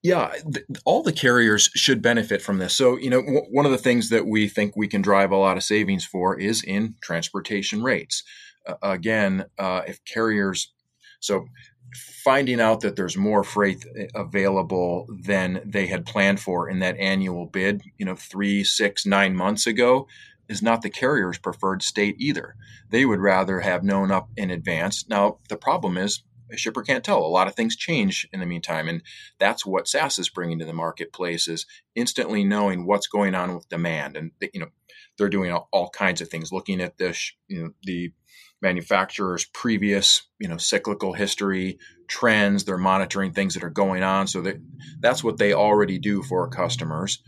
Yeah, 0.03 0.33
th- 0.53 0.67
all 0.85 1.03
the 1.03 1.13
carriers 1.13 1.71
should 1.75 2.03
benefit 2.03 2.41
from 2.41 2.59
this. 2.59 2.77
So, 2.77 2.97
you 2.97 3.11
know, 3.11 3.21
w- 3.21 3.47
one 3.51 3.67
of 3.67 3.73
the 3.73 3.79
things 3.79 4.11
that 4.11 4.27
we 4.27 4.49
think 4.49 4.77
we 4.77 4.89
can 4.89 5.03
drive 5.03 5.31
a 5.31 5.37
lot 5.37 5.57
of 5.57 5.65
savings 5.65 6.05
for 6.05 6.39
is 6.39 6.63
in 6.63 6.95
transportation 7.03 7.83
rates. 7.83 8.23
Uh, 8.67 8.75
again, 8.83 9.47
uh, 9.59 9.83
if 9.87 10.05
carriers, 10.05 10.73
so 11.21 11.47
finding 11.95 12.61
out 12.61 12.81
that 12.81 12.97
there's 12.97 13.17
more 13.17 13.45
freight 13.45 13.85
eh, 13.97 14.07
available 14.15 15.07
than 15.09 15.61
they 15.65 15.87
had 15.87 16.07
planned 16.07 16.41
for 16.41 16.69
in 16.69 16.81
that 16.81 16.99
annual 16.99 17.47
bid, 17.47 17.83
you 17.99 18.05
know, 18.05 18.17
three, 18.17 18.65
six, 18.65 19.07
nine 19.07 19.35
months 19.35 19.67
ago, 19.67 20.07
is 20.49 20.63
not 20.63 20.83
the 20.83 20.91
carrier's 20.91 21.39
preferred 21.39 21.83
state 21.83 22.17
either. 22.19 22.55
They 22.91 23.05
would 23.05 23.21
rather 23.21 23.61
have 23.61 23.85
known 23.85 24.11
up 24.11 24.31
in 24.37 24.51
advance. 24.51 25.07
Now, 25.09 25.39
the 25.49 25.57
problem 25.57 25.97
is 25.97 26.23
a 26.51 26.57
shipper 26.57 26.83
can't 26.83 27.05
tell. 27.05 27.19
A 27.19 27.27
lot 27.27 27.47
of 27.47 27.55
things 27.55 27.77
change 27.77 28.27
in 28.33 28.41
the 28.41 28.47
meantime, 28.47 28.89
and 28.89 29.03
that's 29.39 29.67
what 29.67 29.89
SAS 29.89 30.19
is 30.19 30.29
bringing 30.29 30.59
to 30.59 30.65
the 30.65 30.73
marketplace 30.73 31.49
is 31.49 31.67
instantly 31.95 32.45
knowing 32.45 32.87
what's 32.87 33.07
going 33.07 33.35
on 33.35 33.55
with 33.55 33.69
demand. 33.69 34.17
And 34.17 34.31
you 34.55 34.61
know, 34.61 34.69
they're 35.17 35.29
doing 35.29 35.53
all, 35.53 35.69
all 35.73 35.91
kinds 35.91 36.21
of 36.21 36.29
things, 36.29 36.53
looking 36.53 36.81
at 36.81 36.97
this, 36.97 37.33
you 37.49 37.63
know, 37.63 37.71
the 37.83 38.13
manufacturer's 38.61 39.45
previous, 39.45 40.23
you 40.39 40.49
know, 40.49 40.57
cyclical 40.57 41.13
history, 41.13 41.79
trends. 42.09 42.65
They're 42.65 42.79
monitoring 42.79 43.33
things 43.33 43.55
that 43.55 43.65
are 43.65 43.71
going 43.71 44.03
on. 44.03 44.27
So 44.27 44.43
that 44.43 44.57
that's 45.01 45.23
what 45.23 45.39
they 45.39 45.53
already 45.53 45.99
do 45.99 46.23
for 46.23 46.49
customers. 46.49 47.23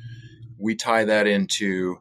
We 0.58 0.74
tie 0.74 1.04
that 1.04 1.26
into 1.26 2.00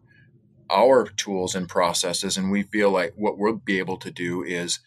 our 0.69 1.05
tools 1.05 1.55
and 1.55 1.67
processes, 1.67 2.37
and 2.37 2.51
we 2.51 2.63
feel 2.63 2.91
like 2.91 3.13
what 3.15 3.37
we'll 3.37 3.55
be 3.55 3.79
able 3.79 3.97
to 3.97 4.11
do 4.11 4.43
is 4.43 4.79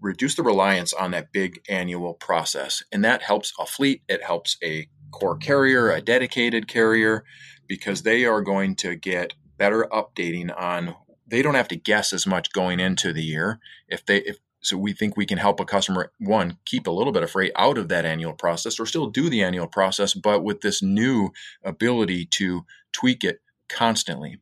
reduce 0.00 0.34
the 0.34 0.42
reliance 0.42 0.92
on 0.92 1.10
that 1.10 1.32
big 1.32 1.60
annual 1.68 2.14
process. 2.14 2.82
And 2.92 3.04
that 3.04 3.22
helps 3.22 3.52
a 3.58 3.66
fleet, 3.66 4.02
it 4.08 4.22
helps 4.24 4.56
a 4.62 4.88
core 5.10 5.36
carrier, 5.36 5.90
a 5.90 6.00
dedicated 6.00 6.68
carrier, 6.68 7.24
because 7.66 8.02
they 8.02 8.24
are 8.24 8.40
going 8.40 8.76
to 8.76 8.94
get 8.94 9.34
better 9.58 9.86
updating 9.92 10.50
on 10.58 10.94
they 11.30 11.42
don't 11.42 11.54
have 11.54 11.68
to 11.68 11.76
guess 11.76 12.12
as 12.12 12.26
much 12.26 12.52
going 12.52 12.80
into 12.80 13.12
the 13.12 13.22
year. 13.22 13.60
If 13.88 14.04
they 14.04 14.18
if 14.18 14.38
so 14.62 14.76
we 14.76 14.92
think 14.92 15.16
we 15.16 15.26
can 15.26 15.38
help 15.38 15.58
a 15.58 15.64
customer 15.64 16.12
one 16.18 16.58
keep 16.66 16.86
a 16.86 16.90
little 16.90 17.12
bit 17.12 17.22
of 17.22 17.30
freight 17.30 17.52
out 17.56 17.78
of 17.78 17.88
that 17.88 18.04
annual 18.04 18.34
process 18.34 18.78
or 18.78 18.84
still 18.84 19.06
do 19.06 19.30
the 19.30 19.42
annual 19.42 19.66
process 19.66 20.12
but 20.12 20.44
with 20.44 20.60
this 20.60 20.82
new 20.82 21.30
ability 21.64 22.26
to 22.26 22.66
tweak 22.92 23.24
it 23.24 23.40
constantly. 23.68 24.38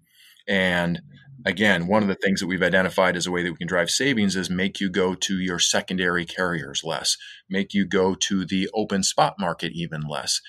And 0.48 1.02
again 1.46 1.86
one 1.86 2.02
of 2.02 2.08
the 2.08 2.16
things 2.16 2.40
that 2.40 2.48
we've 2.48 2.62
identified 2.62 3.16
as 3.16 3.26
a 3.26 3.30
way 3.30 3.44
that 3.44 3.52
we 3.52 3.58
can 3.58 3.68
drive 3.68 3.90
savings 3.90 4.34
is 4.34 4.50
make 4.50 4.80
you 4.80 4.88
go 4.88 5.14
to 5.14 5.38
your 5.38 5.60
secondary 5.60 6.24
carriers 6.24 6.82
less 6.82 7.16
make 7.48 7.72
you 7.72 7.86
go 7.86 8.14
to 8.14 8.44
the 8.44 8.68
open 8.74 9.04
spot 9.04 9.36
market 9.38 9.72
even 9.72 10.02
less. 10.02 10.40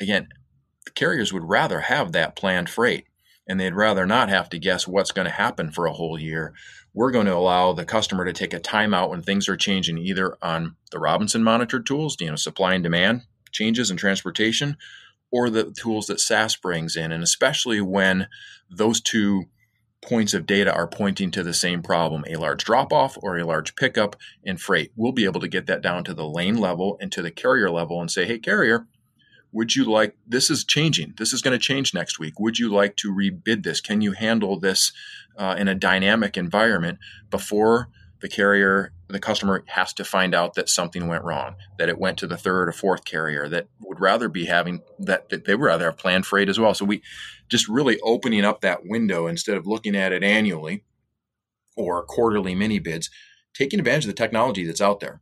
Again 0.00 0.28
the 0.86 0.90
carriers 0.90 1.32
would 1.32 1.44
rather 1.44 1.80
have 1.80 2.12
that 2.12 2.34
planned 2.34 2.70
freight 2.70 3.06
and 3.52 3.60
they'd 3.60 3.74
rather 3.74 4.06
not 4.06 4.30
have 4.30 4.48
to 4.48 4.58
guess 4.58 4.88
what's 4.88 5.12
going 5.12 5.26
to 5.26 5.32
happen 5.32 5.70
for 5.70 5.86
a 5.86 5.92
whole 5.92 6.18
year 6.18 6.54
we're 6.94 7.10
going 7.10 7.26
to 7.26 7.34
allow 7.34 7.72
the 7.72 7.84
customer 7.84 8.24
to 8.24 8.32
take 8.32 8.52
a 8.52 8.60
timeout 8.60 9.10
when 9.10 9.22
things 9.22 9.48
are 9.48 9.56
changing 9.56 9.98
either 9.98 10.36
on 10.42 10.76
the 10.90 10.98
Robinson 10.98 11.42
monitored 11.42 11.86
tools, 11.86 12.16
you 12.20 12.28
know, 12.28 12.36
supply 12.36 12.74
and 12.74 12.82
demand 12.82 13.22
changes 13.50 13.90
in 13.90 13.96
transportation, 13.96 14.76
or 15.30 15.48
the 15.48 15.72
tools 15.72 16.06
that 16.06 16.20
SAS 16.20 16.56
brings 16.56 16.96
in. 16.96 17.12
And 17.12 17.22
especially 17.22 17.80
when 17.80 18.28
those 18.70 19.00
two 19.00 19.44
points 20.02 20.34
of 20.34 20.46
data 20.46 20.72
are 20.72 20.88
pointing 20.88 21.30
to 21.30 21.42
the 21.42 21.54
same 21.54 21.80
problem 21.80 22.24
a 22.28 22.36
large 22.36 22.64
drop 22.64 22.92
off 22.92 23.16
or 23.22 23.38
a 23.38 23.44
large 23.44 23.76
pickup 23.76 24.16
in 24.42 24.56
freight. 24.56 24.90
We'll 24.96 25.12
be 25.12 25.24
able 25.24 25.40
to 25.40 25.48
get 25.48 25.66
that 25.66 25.80
down 25.80 26.04
to 26.04 26.14
the 26.14 26.26
lane 26.26 26.56
level 26.56 26.98
and 27.00 27.12
to 27.12 27.22
the 27.22 27.30
carrier 27.30 27.70
level 27.70 28.00
and 28.00 28.10
say, 28.10 28.26
hey, 28.26 28.38
carrier, 28.38 28.86
would 29.52 29.76
you 29.76 29.84
like 29.84 30.16
this 30.26 30.50
is 30.50 30.64
changing. 30.64 31.14
This 31.18 31.32
is 31.32 31.42
going 31.42 31.52
to 31.52 31.64
change 31.64 31.92
next 31.92 32.18
week. 32.18 32.40
Would 32.40 32.58
you 32.58 32.72
like 32.72 32.96
to 32.96 33.12
rebid 33.12 33.62
this? 33.62 33.80
Can 33.80 34.00
you 34.00 34.12
handle 34.12 34.58
this 34.58 34.92
uh, 35.36 35.54
in 35.58 35.68
a 35.68 35.74
dynamic 35.74 36.36
environment 36.36 36.98
before 37.30 37.88
the 38.20 38.28
carrier 38.28 38.92
the 39.08 39.18
customer 39.18 39.62
has 39.66 39.92
to 39.92 40.04
find 40.04 40.34
out 40.34 40.54
that 40.54 40.68
something 40.68 41.06
went 41.06 41.24
wrong 41.24 41.56
that 41.78 41.88
it 41.88 41.98
went 41.98 42.16
to 42.18 42.26
the 42.26 42.36
third 42.36 42.68
or 42.68 42.72
fourth 42.72 43.04
carrier 43.04 43.48
that 43.48 43.66
would 43.80 44.00
rather 44.00 44.28
be 44.28 44.46
having 44.46 44.80
that, 44.98 45.28
that 45.28 45.44
they 45.44 45.54
would 45.54 45.66
rather 45.66 45.86
have 45.86 45.98
planned 45.98 46.24
freight 46.24 46.48
as 46.48 46.58
well? 46.58 46.72
So 46.72 46.84
we 46.84 47.02
just 47.48 47.68
really 47.68 47.98
opening 48.00 48.44
up 48.44 48.62
that 48.62 48.86
window 48.86 49.26
instead 49.26 49.56
of 49.56 49.66
looking 49.66 49.94
at 49.94 50.12
it 50.12 50.24
annually 50.24 50.84
or 51.76 52.02
quarterly 52.04 52.54
mini 52.54 52.78
bids 52.78 53.10
taking 53.54 53.78
advantage 53.78 54.04
of 54.04 54.08
the 54.08 54.14
technology 54.14 54.64
that's 54.64 54.80
out 54.80 55.00
there 55.00 55.20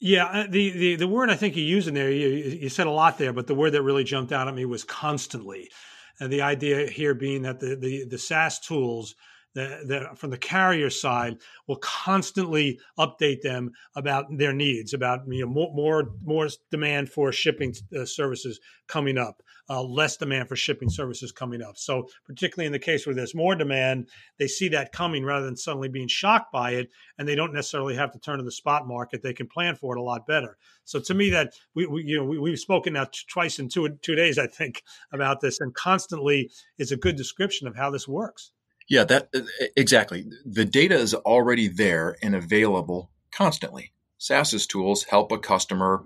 yeah, 0.00 0.24
uh, 0.24 0.46
the, 0.48 0.70
the 0.70 0.96
the 0.96 1.08
word 1.08 1.30
I 1.30 1.36
think 1.36 1.56
you 1.56 1.62
used 1.62 1.86
in 1.86 1.94
there, 1.94 2.10
you, 2.10 2.28
you 2.28 2.68
said 2.70 2.86
a 2.86 2.90
lot 2.90 3.18
there, 3.18 3.34
but 3.34 3.46
the 3.46 3.54
word 3.54 3.72
that 3.72 3.82
really 3.82 4.04
jumped 4.04 4.32
out 4.32 4.48
at 4.48 4.54
me 4.54 4.64
was 4.64 4.82
constantly. 4.82 5.70
And 6.18 6.32
the 6.32 6.42
idea 6.42 6.86
here 6.86 7.14
being 7.14 7.42
that 7.42 7.60
the 7.60 7.76
the, 7.76 8.04
the 8.04 8.18
SAS 8.18 8.58
tools 8.58 9.14
that, 9.54 9.88
that 9.88 10.18
from 10.18 10.30
the 10.30 10.38
carrier 10.38 10.90
side 10.90 11.38
will 11.66 11.76
constantly 11.76 12.78
update 12.98 13.42
them 13.42 13.72
about 13.96 14.26
their 14.30 14.52
needs, 14.52 14.94
about 14.94 15.20
you 15.28 15.40
know 15.40 15.50
more 15.50 15.72
more, 15.74 16.10
more 16.24 16.48
demand 16.70 17.10
for 17.10 17.32
shipping 17.32 17.74
uh, 17.96 18.04
services 18.04 18.60
coming 18.86 19.18
up, 19.18 19.42
uh, 19.68 19.82
less 19.82 20.16
demand 20.16 20.48
for 20.48 20.56
shipping 20.56 20.88
services 20.88 21.32
coming 21.32 21.62
up. 21.62 21.76
So, 21.76 22.08
particularly 22.24 22.66
in 22.66 22.72
the 22.72 22.78
case 22.78 23.06
where 23.06 23.14
there's 23.14 23.34
more 23.34 23.54
demand, 23.54 24.08
they 24.38 24.46
see 24.46 24.68
that 24.68 24.92
coming 24.92 25.24
rather 25.24 25.46
than 25.46 25.56
suddenly 25.56 25.88
being 25.88 26.08
shocked 26.08 26.52
by 26.52 26.72
it, 26.72 26.90
and 27.18 27.26
they 27.26 27.34
don't 27.34 27.54
necessarily 27.54 27.96
have 27.96 28.12
to 28.12 28.18
turn 28.18 28.38
to 28.38 28.44
the 28.44 28.52
spot 28.52 28.86
market. 28.86 29.22
They 29.22 29.34
can 29.34 29.48
plan 29.48 29.74
for 29.74 29.96
it 29.96 30.00
a 30.00 30.02
lot 30.02 30.26
better. 30.26 30.56
So, 30.84 31.00
to 31.00 31.14
me, 31.14 31.30
that 31.30 31.54
we, 31.74 31.86
we 31.86 32.04
you 32.04 32.18
know 32.18 32.24
we, 32.24 32.50
have 32.50 32.58
spoken 32.60 32.92
now 32.92 33.06
twice 33.28 33.58
in 33.58 33.68
two 33.68 33.88
two 34.02 34.14
days, 34.14 34.38
I 34.38 34.46
think, 34.46 34.82
about 35.12 35.40
this, 35.40 35.60
and 35.60 35.74
constantly 35.74 36.50
is 36.78 36.92
a 36.92 36.96
good 36.96 37.16
description 37.16 37.66
of 37.66 37.76
how 37.76 37.90
this 37.90 38.06
works. 38.06 38.52
Yeah, 38.90 39.04
that 39.04 39.32
exactly. 39.76 40.26
The 40.44 40.64
data 40.64 40.96
is 40.96 41.14
already 41.14 41.68
there 41.68 42.16
and 42.22 42.34
available 42.34 43.12
constantly. 43.32 43.92
SAS's 44.18 44.66
tools 44.66 45.04
help 45.04 45.30
a 45.30 45.38
customer 45.38 46.04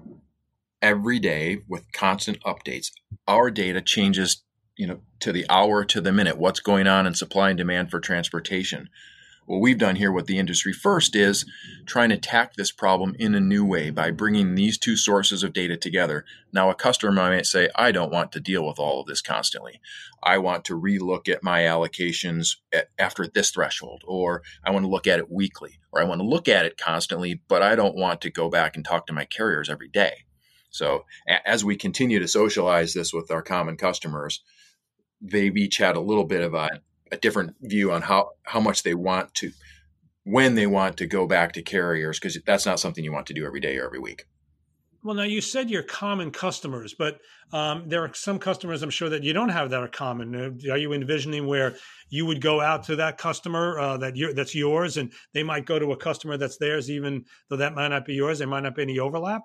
every 0.83 1.19
day 1.19 1.63
with 1.67 1.91
constant 1.93 2.41
updates. 2.45 2.91
Our 3.27 3.51
data 3.51 3.81
changes, 3.81 4.45
you 4.77 4.87
know, 4.87 5.01
to 5.21 5.33
the 5.33 5.47
hour 5.49 5.83
to 5.87 6.01
the 6.03 6.13
minute. 6.13 6.37
What's 6.37 6.61
going 6.61 6.87
on 6.87 7.07
in 7.07 7.15
supply 7.15 7.49
and 7.49 7.59
demand 7.59 7.91
for 7.91 8.01
transportation? 8.01 8.91
What 9.47 9.61
we've 9.61 9.79
done 9.79 9.97
here 9.97 10.11
with 10.11 10.27
the 10.27 10.39
industry 10.39 10.73
first 10.73 11.15
is 11.15 11.45
trying 11.85 12.09
to 12.09 12.17
tack 12.17 12.55
this 12.55 12.71
problem 12.71 13.15
in 13.19 13.35
a 13.35 13.41
new 13.41 13.65
way 13.65 13.91
by 13.91 14.11
bringing 14.11 14.55
these 14.55 14.79
two 14.79 14.97
sources 14.97 15.43
of 15.43 15.53
data 15.53 15.77
together. 15.77 16.25
Now, 16.51 16.71
a 16.71 16.75
customer 16.75 17.13
might 17.13 17.45
say, 17.45 17.69
I 17.75 17.93
don't 17.93 18.11
want 18.13 18.33
to 18.33 18.41
deal 18.41 18.67
with 18.67 18.79
all 18.79 19.01
of 19.01 19.07
this 19.07 19.21
constantly. 19.21 19.81
I 20.23 20.39
want 20.39 20.65
to 20.67 20.81
relook 20.81 21.29
at 21.29 21.43
my 21.43 21.61
allocations 21.61 22.57
at, 22.73 22.89
after 22.99 23.27
this 23.27 23.51
threshold, 23.51 24.03
or 24.07 24.43
I 24.65 24.71
want 24.71 24.85
to 24.85 24.91
look 24.91 25.07
at 25.07 25.19
it 25.19 25.31
weekly, 25.31 25.79
or 25.93 26.01
I 26.01 26.05
want 26.05 26.21
to 26.21 26.27
look 26.27 26.49
at 26.49 26.65
it 26.65 26.79
constantly, 26.79 27.43
but 27.47 27.61
I 27.61 27.75
don't 27.75 27.97
want 27.97 28.23
to 28.23 28.31
go 28.31 28.49
back 28.49 28.77
and 28.77 28.85
talk 28.85 29.07
to 29.09 29.13
my 29.13 29.27
carriers 29.27 29.69
every 29.69 29.89
day. 29.89 30.25
So 30.71 31.05
as 31.45 31.65
we 31.65 31.77
continue 31.77 32.19
to 32.19 32.27
socialize 32.27 32.95
this 32.95 33.13
with 33.13 33.31
our 33.31 33.43
common 33.43 33.77
customers, 33.77 34.43
they've 35.21 35.57
each 35.57 35.77
had 35.77 35.97
a 35.97 36.01
little 36.01 36.25
bit 36.25 36.41
of 36.41 36.55
a, 36.55 36.81
a 37.13 37.17
different 37.17 37.55
view 37.61 37.93
on 37.93 38.03
how, 38.03 38.31
how 38.45 38.61
much 38.61 38.83
they 38.83 38.95
want 38.95 39.35
to, 39.35 39.51
when 40.25 40.55
they 40.55 40.67
want 40.67 40.97
to 40.97 41.07
go 41.07 41.27
back 41.27 41.53
to 41.53 41.63
carriers, 41.63 42.19
because 42.19 42.39
that's 42.47 42.67
not 42.67 42.81
something 42.81 43.05
you 43.05 43.13
want 43.13 43.27
to 43.27 43.35
do 43.35 43.45
every 43.45 43.61
day 43.61 43.77
or 43.77 43.85
every 43.85 43.99
week. 43.99 44.25
Well, 45.05 45.15
now 45.15 45.25
you 45.25 45.43
said 45.43 45.69
you're 45.69 45.83
common 45.83 46.31
customers, 46.31 46.95
but 46.99 47.21
um, 47.53 47.91
there 47.91 48.03
are 48.03 48.15
some 48.15 48.39
customers 48.39 48.83
I'm 48.83 48.89
sure 48.89 49.11
that 49.11 49.23
you 49.23 49.35
don't 49.35 49.51
have 49.51 49.69
that 49.69 49.83
are 49.83 49.89
common. 49.89 50.35
Uh, 50.35 50.73
are 50.73 50.79
you 50.79 50.95
envisioning 50.95 51.47
where 51.47 51.77
you 52.09 52.25
would 52.25 52.41
go 52.41 52.63
out 52.63 52.85
to 52.85 52.97
that 52.97 53.19
customer 53.19 53.79
uh, 53.79 53.99
that 53.99 54.15
that's 54.35 54.55
yours, 54.55 54.97
and 54.97 55.13
they 55.35 55.43
might 55.43 55.67
go 55.67 55.79
to 55.79 55.93
a 55.93 55.97
customer 55.97 56.39
that's 56.39 56.57
theirs, 56.57 56.91
even 56.91 57.27
though 57.51 57.59
that 57.59 57.75
might 57.75 57.89
not 57.89 58.07
be 58.07 58.15
yours? 58.15 58.39
There 58.39 58.49
might 58.49 58.63
not 58.63 58.75
be 58.75 58.83
any 58.83 58.99
overlap. 58.99 59.43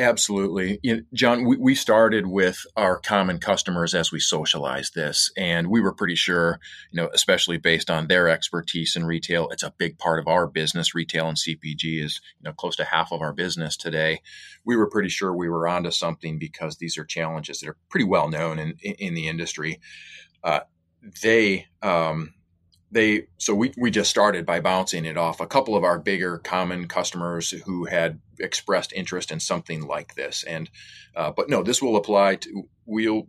Absolutely. 0.00 0.80
You 0.82 0.96
know, 0.96 1.02
John, 1.12 1.44
we, 1.44 1.58
we 1.58 1.74
started 1.74 2.26
with 2.26 2.64
our 2.74 2.98
common 2.98 3.38
customers 3.38 3.94
as 3.94 4.10
we 4.10 4.18
socialized 4.18 4.94
this, 4.94 5.30
and 5.36 5.68
we 5.68 5.82
were 5.82 5.92
pretty 5.92 6.14
sure, 6.14 6.58
you 6.90 6.96
know, 6.96 7.10
especially 7.12 7.58
based 7.58 7.90
on 7.90 8.06
their 8.06 8.26
expertise 8.26 8.96
in 8.96 9.04
retail, 9.04 9.50
it's 9.50 9.62
a 9.62 9.74
big 9.76 9.98
part 9.98 10.18
of 10.18 10.26
our 10.26 10.46
business. 10.46 10.94
Retail 10.94 11.28
and 11.28 11.36
CPG 11.36 12.02
is, 12.02 12.22
you 12.40 12.44
know, 12.44 12.54
close 12.54 12.76
to 12.76 12.84
half 12.84 13.12
of 13.12 13.20
our 13.20 13.34
business 13.34 13.76
today. 13.76 14.22
We 14.64 14.74
were 14.74 14.88
pretty 14.88 15.10
sure 15.10 15.34
we 15.34 15.50
were 15.50 15.68
onto 15.68 15.90
something 15.90 16.38
because 16.38 16.78
these 16.78 16.96
are 16.96 17.04
challenges 17.04 17.60
that 17.60 17.68
are 17.68 17.76
pretty 17.90 18.06
well 18.06 18.30
known 18.30 18.58
in, 18.58 18.78
in, 18.80 19.12
the 19.12 19.28
industry. 19.28 19.80
Uh, 20.42 20.60
they, 21.22 21.66
um, 21.82 22.32
they 22.90 23.26
so 23.38 23.54
we, 23.54 23.72
we 23.76 23.90
just 23.90 24.10
started 24.10 24.44
by 24.44 24.60
bouncing 24.60 25.04
it 25.04 25.16
off 25.16 25.40
a 25.40 25.46
couple 25.46 25.76
of 25.76 25.84
our 25.84 25.98
bigger 25.98 26.38
common 26.38 26.88
customers 26.88 27.50
who 27.50 27.84
had 27.84 28.20
expressed 28.38 28.92
interest 28.92 29.30
in 29.30 29.40
something 29.40 29.86
like 29.86 30.14
this. 30.14 30.42
And 30.42 30.70
uh, 31.14 31.30
but 31.30 31.48
no 31.48 31.62
this 31.62 31.80
will 31.80 31.96
apply 31.96 32.36
to 32.36 32.68
we'll 32.86 33.28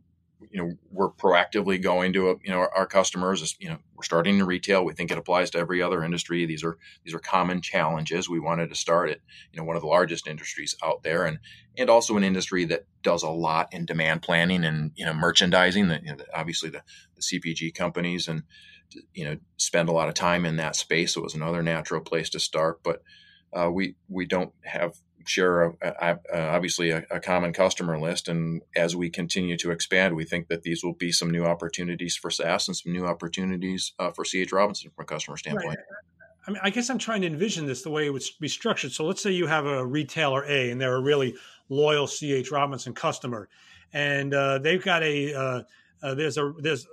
you 0.50 0.60
know 0.60 0.74
we're 0.90 1.12
proactively 1.12 1.82
going 1.82 2.14
to 2.14 2.40
you 2.44 2.50
know 2.50 2.58
our, 2.58 2.74
our 2.76 2.86
customers 2.88 3.56
you 3.60 3.70
know 3.70 3.78
we're 3.96 4.04
starting 4.04 4.40
in 4.40 4.46
retail. 4.46 4.84
We 4.84 4.94
think 4.94 5.12
it 5.12 5.18
applies 5.20 5.52
to 5.52 5.60
every 5.60 5.82
other 5.82 6.04
industry. 6.04 6.46
These 6.48 6.64
are 6.64 6.78
these 7.04 7.14
are 7.14 7.20
common 7.20 7.62
challenges. 7.62 8.28
We 8.28 8.40
wanted 8.40 8.70
to 8.70 8.76
start 8.76 9.12
it 9.12 9.22
you 9.52 9.60
know 9.60 9.64
one 9.64 9.76
of 9.76 9.84
the 9.84 9.88
largest 9.88 10.28
industries 10.28 10.76
out 10.84 11.04
there 11.04 11.26
and 11.26 11.38
and 11.78 11.90
also 11.90 12.18
an 12.18 12.24
industry 12.24 12.66
that 12.66 12.86
does 13.04 13.22
a 13.22 13.30
lot 13.30 13.72
in 13.74 13.86
demand 13.86 14.24
planning 14.24 14.64
and 14.64 14.92
you 14.96 15.06
know 15.06 15.14
merchandising 15.14 15.90
that 15.90 16.04
you 16.04 16.16
know, 16.16 16.24
obviously 16.34 16.70
the, 16.70 16.82
the 17.16 17.22
cpg 17.22 17.74
companies 17.74 18.28
and 18.28 18.44
you 19.14 19.26
know 19.26 19.38
spend 19.58 19.90
a 19.90 19.94
lot 19.94 20.08
of 20.08 20.14
time 20.14 20.46
in 20.46 20.58
that 20.58 20.76
space. 20.76 21.14
So 21.14 21.22
it 21.22 21.24
was 21.24 21.36
another 21.36 21.62
natural 21.62 22.02
place 22.02 22.30
to 22.32 22.40
start. 22.40 22.82
But 22.84 23.04
uh, 23.54 23.70
we 23.72 23.96
we 24.08 24.26
don't 24.26 24.54
have 24.64 24.96
share 25.26 25.64
a, 25.64 25.74
a, 25.82 26.20
a, 26.34 26.40
obviously 26.50 26.90
a, 26.90 27.20
common 27.20 27.54
customer 27.54 28.00
list, 28.00 28.28
and 28.28 28.62
as 28.76 28.96
we 28.96 29.10
continue 29.10 29.58
to 29.58 29.72
expand, 29.72 30.16
we 30.16 30.26
think 30.26 30.48
that 30.48 30.64
these 30.64 30.84
will 30.84 30.94
be 30.94 31.12
some 31.12 31.30
new 31.30 31.46
opportunities 31.46 32.16
for 32.16 32.32
SAS 32.32 32.68
and 32.68 32.76
some 32.76 32.92
new 32.92 33.06
opportunities 33.06 33.94
uh, 34.00 34.12
for 34.12 34.24
CH 34.24 34.52
Robinson 34.52 34.92
from 34.96 35.04
a 35.04 35.06
customer 35.06 35.38
standpoint. 35.38 35.78
Right. 35.78 35.78
I 36.48 36.52
mean, 36.52 36.60
I 36.64 36.72
guess 36.72 36.90
I'm 36.90 36.98
trying 36.98 37.22
to 37.22 37.28
envision 37.28 37.68
this 37.68 37.84
the 37.84 37.92
way 37.92 38.08
it 38.08 38.10
would 38.10 38.24
be 38.40 38.48
structured. 38.48 38.92
So 38.92 39.06
let's 39.06 39.22
say 39.22 39.32
you 39.32 39.46
have 39.46 39.66
a 39.68 39.86
retailer 39.86 40.44
A, 40.46 40.72
and 40.72 40.82
they're 40.82 40.96
a 40.96 41.02
really 41.02 41.36
loyal 41.70 42.08
CH 42.08 42.50
Robinson 42.52 42.94
customer, 42.94 43.48
and 43.94 44.34
uh, 44.34 44.58
they've 44.58 44.84
got 44.84 45.04
a 45.04 45.34
uh, 45.34 45.62
uh, 46.02 46.16
there's 46.16 46.38
a 46.38 46.54
there's 46.60 46.88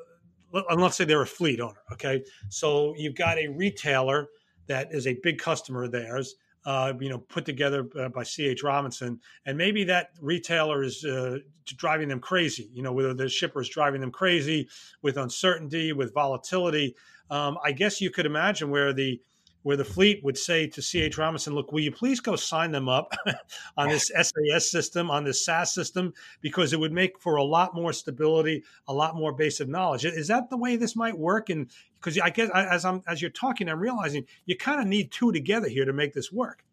and 0.52 0.80
let's 0.80 0.96
say 0.96 1.04
they're 1.04 1.22
a 1.22 1.26
fleet 1.26 1.60
owner. 1.60 1.80
Okay, 1.92 2.24
so 2.48 2.94
you've 2.96 3.14
got 3.14 3.38
a 3.38 3.48
retailer 3.48 4.28
that 4.66 4.88
is 4.92 5.06
a 5.06 5.14
big 5.22 5.38
customer 5.38 5.84
of 5.84 5.92
theirs. 5.92 6.36
Uh, 6.64 6.92
you 7.00 7.08
know, 7.08 7.18
put 7.18 7.46
together 7.46 7.88
uh, 7.98 8.08
by 8.08 8.22
C.H. 8.22 8.62
Robinson, 8.62 9.18
and 9.46 9.56
maybe 9.56 9.84
that 9.84 10.10
retailer 10.20 10.82
is 10.82 11.04
uh, 11.04 11.38
driving 11.64 12.08
them 12.08 12.20
crazy. 12.20 12.68
You 12.74 12.82
know, 12.82 12.92
whether 12.92 13.14
the 13.14 13.28
shipper 13.28 13.60
is 13.60 13.68
driving 13.68 14.00
them 14.00 14.10
crazy 14.10 14.68
with 15.00 15.16
uncertainty, 15.16 15.92
with 15.92 16.12
volatility. 16.12 16.94
Um, 17.30 17.58
I 17.64 17.72
guess 17.72 18.00
you 18.00 18.10
could 18.10 18.26
imagine 18.26 18.70
where 18.70 18.92
the 18.92 19.20
where 19.68 19.76
the 19.76 19.84
fleet 19.84 20.24
would 20.24 20.38
say 20.38 20.66
to 20.66 20.80
CH 20.80 21.18
Robinson, 21.18 21.54
look, 21.54 21.72
will 21.72 21.80
you 21.80 21.92
please 21.92 22.20
go 22.20 22.36
sign 22.36 22.70
them 22.70 22.88
up 22.88 23.12
on 23.76 23.90
this 23.90 24.10
SAS 24.18 24.70
system, 24.70 25.10
on 25.10 25.24
this 25.24 25.44
SAS 25.44 25.74
system, 25.74 26.14
because 26.40 26.72
it 26.72 26.80
would 26.80 26.90
make 26.90 27.20
for 27.20 27.36
a 27.36 27.44
lot 27.44 27.74
more 27.74 27.92
stability, 27.92 28.64
a 28.86 28.94
lot 28.94 29.14
more 29.14 29.30
base 29.30 29.60
of 29.60 29.68
knowledge. 29.68 30.06
Is 30.06 30.28
that 30.28 30.48
the 30.48 30.56
way 30.56 30.76
this 30.76 30.96
might 30.96 31.18
work? 31.18 31.50
And 31.50 31.70
because 32.00 32.18
I 32.18 32.30
guess 32.30 32.48
as 32.54 32.86
I'm 32.86 33.02
as 33.06 33.20
you're 33.20 33.30
talking, 33.30 33.68
I'm 33.68 33.78
realizing 33.78 34.24
you 34.46 34.56
kind 34.56 34.80
of 34.80 34.86
need 34.86 35.10
two 35.10 35.32
together 35.32 35.68
here 35.68 35.84
to 35.84 35.92
make 35.92 36.14
this 36.14 36.32
work. 36.32 36.64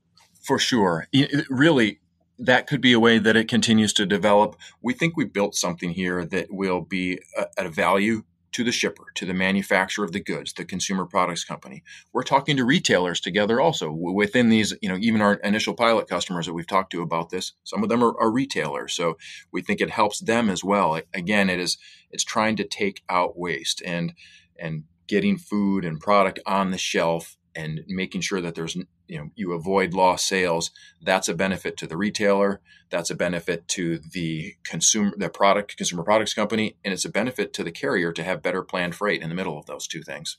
For 0.41 0.57
sure. 0.57 1.09
It, 1.11 1.45
really, 1.49 1.99
that 2.39 2.65
could 2.65 2.79
be 2.79 2.93
a 2.93 2.99
way 3.01 3.17
that 3.17 3.35
it 3.35 3.49
continues 3.49 3.91
to 3.91 4.05
develop. 4.05 4.55
We 4.81 4.93
think 4.93 5.17
we 5.17 5.25
built 5.25 5.55
something 5.55 5.89
here 5.89 6.23
that 6.23 6.47
will 6.49 6.79
be 6.79 7.19
uh, 7.37 7.47
at 7.57 7.65
a 7.65 7.69
value 7.69 8.23
to 8.55 8.63
the 8.63 8.71
shipper, 8.71 9.07
to 9.15 9.25
the 9.25 9.33
manufacturer 9.33 10.05
of 10.05 10.13
the 10.13 10.19
goods, 10.21 10.53
the 10.53 10.63
consumer 10.63 11.05
products 11.05 11.43
company. 11.43 11.83
We're 12.13 12.23
talking 12.23 12.55
to 12.55 12.63
retailers 12.63 13.19
together 13.19 13.59
also 13.59 13.91
within 13.91 14.47
these, 14.47 14.73
you 14.81 14.87
know, 14.87 14.95
even 14.97 15.19
our 15.19 15.33
initial 15.35 15.73
pilot 15.73 16.07
customers 16.07 16.45
that 16.45 16.53
we've 16.53 16.65
talked 16.65 16.91
to 16.91 17.01
about 17.01 17.31
this. 17.31 17.51
Some 17.65 17.83
of 17.83 17.89
them 17.89 18.01
are, 18.01 18.17
are 18.17 18.31
retailers, 18.31 18.93
so 18.93 19.17
we 19.51 19.61
think 19.61 19.81
it 19.81 19.89
helps 19.89 20.21
them 20.21 20.49
as 20.49 20.63
well. 20.63 21.01
Again, 21.13 21.49
it 21.49 21.59
is 21.59 21.77
it's 22.11 22.23
trying 22.23 22.55
to 22.55 22.63
take 22.63 23.03
out 23.09 23.37
waste 23.37 23.81
and 23.85 24.13
and 24.57 24.85
getting 25.07 25.37
food 25.37 25.83
and 25.83 25.99
product 25.99 26.39
on 26.45 26.71
the 26.71 26.77
shelf 26.77 27.35
and 27.55 27.81
making 27.87 28.21
sure 28.21 28.41
that 28.41 28.55
there's 28.55 28.75
you 29.07 29.17
know 29.17 29.29
you 29.35 29.53
avoid 29.53 29.93
lost 29.93 30.27
sales 30.27 30.71
that's 31.01 31.29
a 31.29 31.33
benefit 31.33 31.77
to 31.77 31.87
the 31.87 31.97
retailer 31.97 32.61
that's 32.89 33.09
a 33.09 33.15
benefit 33.15 33.67
to 33.67 33.97
the 33.97 34.53
consumer 34.63 35.13
the 35.17 35.29
product 35.29 35.77
consumer 35.77 36.03
products 36.03 36.33
company 36.33 36.75
and 36.83 36.93
it's 36.93 37.05
a 37.05 37.09
benefit 37.09 37.53
to 37.53 37.63
the 37.63 37.71
carrier 37.71 38.11
to 38.11 38.23
have 38.23 38.41
better 38.41 38.61
planned 38.61 38.95
freight 38.95 39.21
in 39.21 39.29
the 39.29 39.35
middle 39.35 39.57
of 39.57 39.65
those 39.65 39.87
two 39.87 40.01
things. 40.01 40.37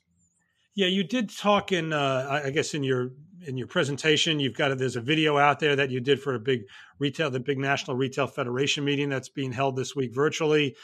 Yeah 0.75 0.89
you 0.89 1.05
did 1.05 1.31
talk 1.37 1.73
in 1.73 1.93
uh, 1.93 2.43
i 2.45 2.51
guess 2.51 2.75
in 2.75 2.83
your 2.83 3.11
in 3.47 3.57
your 3.57 3.67
presentation 3.67 4.41
you've 4.41 4.57
got 4.57 4.73
a, 4.73 4.75
there's 4.75 4.97
a 4.97 5.01
video 5.01 5.39
out 5.39 5.61
there 5.61 5.77
that 5.77 5.91
you 5.91 6.01
did 6.01 6.21
for 6.21 6.35
a 6.35 6.41
big 6.41 6.65
retail 6.99 7.31
the 7.31 7.41
big 7.41 7.59
national 7.59 7.97
retail 7.97 8.27
federation 8.27 8.85
meeting 8.85 9.09
that's 9.09 9.29
being 9.29 9.53
held 9.53 9.77
this 9.77 9.95
week 9.95 10.15
virtually. 10.15 10.75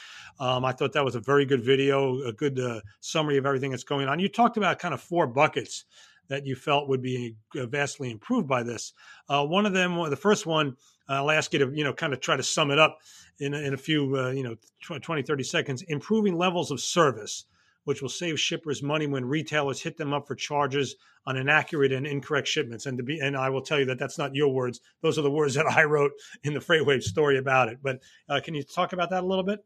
Um, 0.41 0.65
i 0.65 0.73
thought 0.73 0.93
that 0.93 1.05
was 1.05 1.15
a 1.15 1.21
very 1.21 1.45
good 1.45 1.63
video 1.63 2.23
a 2.23 2.33
good 2.33 2.59
uh, 2.59 2.81
summary 3.01 3.37
of 3.37 3.47
everything 3.47 3.71
that's 3.71 3.85
going 3.85 4.09
on. 4.09 4.19
You 4.19 4.29
talked 4.29 4.57
about 4.57 4.79
kind 4.79 4.95
of 4.95 5.01
four 5.01 5.27
buckets 5.27 5.85
that 6.33 6.47
you 6.47 6.57
felt 6.57 6.89
would 6.89 7.03
be 7.03 7.37
uh, 7.59 7.67
vastly 7.67 8.11
improved 8.11 8.49
by 8.49 8.63
this. 8.63 8.95
Uh, 9.29 9.45
one 9.45 9.67
of 9.67 9.75
them, 9.75 10.03
the 10.09 10.17
first 10.17 10.47
one, 10.47 10.75
uh, 11.07 11.17
I'll 11.17 11.31
ask 11.31 11.53
you 11.53 11.59
to, 11.59 11.71
you 11.75 11.85
know, 11.85 11.93
kind 11.93 12.15
of 12.15 12.21
try 12.21 12.39
to 12.39 12.43
sum 12.43 12.71
it 12.71 12.79
up 12.79 12.97
in, 13.39 13.53
in 13.53 13.75
a 13.75 13.77
few, 13.77 14.17
uh, 14.17 14.31
you 14.31 14.43
know, 14.43 14.57
20, 14.83 15.23
30 15.23 15.45
seconds. 15.45 15.83
Improving 15.89 16.39
levels 16.39 16.71
of 16.71 16.81
service, 16.81 17.45
which 17.85 18.01
will 18.01 18.09
save 18.09 18.41
shippers 18.41 18.83
money 18.83 19.07
when 19.07 19.27
retailers 19.27 19.83
hit 19.83 19.99
them 19.99 20.15
up 20.15 20.27
for 20.27 20.35
charges 20.35 20.97
on 21.27 21.37
inaccurate 21.37 21.93
and 21.93 22.07
incorrect 22.07 22.49
shipments. 22.49 22.87
And 22.87 22.97
to 22.97 23.05
be, 23.05 23.21
and 23.21 23.37
I 23.37 23.51
will 23.51 23.61
tell 23.61 23.79
you 23.79 23.85
that 23.85 23.99
that's 23.99 24.17
not 24.17 24.35
your 24.35 24.55
words; 24.55 24.81
those 25.03 25.19
are 25.19 25.23
the 25.23 25.31
words 25.31 25.53
that 25.57 25.67
I 25.77 25.85
wrote 25.85 26.13
in 26.45 26.55
the 26.55 26.61
FreightWave 26.61 27.03
story 27.03 27.37
about 27.37 27.69
it. 27.69 27.81
But 27.83 28.01
uh, 28.31 28.41
can 28.43 28.55
you 28.55 28.63
talk 28.63 28.95
about 28.95 29.11
that 29.11 29.23
a 29.23 29.27
little 29.27 29.45
bit? 29.45 29.63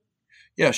Yeah, 0.56 0.72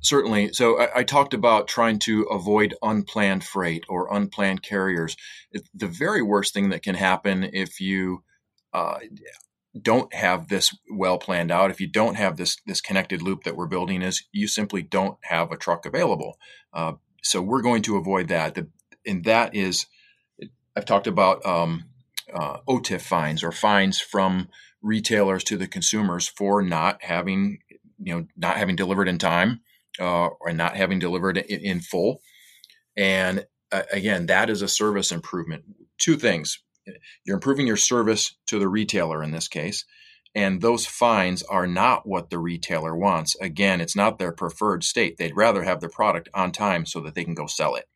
Certainly. 0.00 0.52
So 0.52 0.80
I, 0.80 0.98
I, 0.98 1.02
talked 1.02 1.34
about 1.34 1.66
trying 1.66 1.98
to 2.00 2.22
avoid 2.24 2.74
unplanned 2.82 3.42
freight 3.42 3.84
or 3.88 4.14
unplanned 4.14 4.62
carriers. 4.62 5.16
It, 5.50 5.68
the 5.74 5.88
very 5.88 6.22
worst 6.22 6.54
thing 6.54 6.68
that 6.70 6.82
can 6.82 6.94
happen 6.94 7.50
if 7.52 7.80
you 7.80 8.22
uh, 8.72 8.98
don't 9.80 10.12
have 10.14 10.48
this 10.48 10.76
well 10.90 11.18
planned 11.18 11.50
out, 11.50 11.70
if 11.70 11.80
you 11.80 11.88
don't 11.88 12.16
have 12.16 12.36
this 12.36 12.58
this 12.66 12.80
connected 12.80 13.22
loop 13.22 13.44
that 13.44 13.56
we're 13.56 13.66
building, 13.66 14.02
is 14.02 14.24
you 14.30 14.46
simply 14.46 14.82
don't 14.82 15.18
have 15.22 15.50
a 15.50 15.56
truck 15.56 15.84
available. 15.86 16.38
Uh, 16.72 16.92
so 17.22 17.40
we're 17.40 17.62
going 17.62 17.82
to 17.82 17.96
avoid 17.96 18.28
that. 18.28 18.54
The, 18.54 18.68
and 19.06 19.24
that 19.24 19.54
is, 19.54 19.86
I've 20.76 20.84
talked 20.84 21.06
about 21.06 21.44
um, 21.44 21.84
uh, 22.32 22.58
OTIF 22.68 23.00
fines 23.00 23.42
or 23.42 23.52
fines 23.52 24.00
from 24.00 24.48
retailers 24.80 25.44
to 25.44 25.56
the 25.56 25.68
consumers 25.68 26.28
for 26.28 26.62
not 26.62 27.02
having 27.02 27.58
you 28.02 28.14
know 28.14 28.26
not 28.36 28.56
having 28.56 28.76
delivered 28.76 29.08
in 29.08 29.18
time 29.18 29.60
uh, 30.00 30.28
or 30.40 30.52
not 30.52 30.76
having 30.76 30.98
delivered 30.98 31.38
in, 31.38 31.60
in 31.60 31.80
full. 31.80 32.20
And 32.96 33.46
uh, 33.70 33.82
again, 33.92 34.26
that 34.26 34.50
is 34.50 34.62
a 34.62 34.68
service 34.68 35.12
improvement. 35.12 35.64
Two 35.98 36.16
things: 36.16 36.62
you're 37.24 37.36
improving 37.36 37.66
your 37.66 37.76
service 37.76 38.36
to 38.46 38.58
the 38.58 38.68
retailer 38.68 39.22
in 39.22 39.30
this 39.30 39.48
case, 39.48 39.84
and 40.34 40.60
those 40.60 40.86
fines 40.86 41.42
are 41.44 41.66
not 41.66 42.06
what 42.06 42.30
the 42.30 42.38
retailer 42.38 42.96
wants. 42.96 43.36
Again, 43.40 43.80
it's 43.80 43.96
not 43.96 44.18
their 44.18 44.32
preferred 44.32 44.84
state. 44.84 45.16
They'd 45.16 45.36
rather 45.36 45.62
have 45.62 45.80
the 45.80 45.88
product 45.88 46.28
on 46.34 46.52
time 46.52 46.86
so 46.86 47.00
that 47.00 47.14
they 47.14 47.24
can 47.24 47.34
go 47.34 47.46
sell 47.46 47.74
it. 47.74 47.86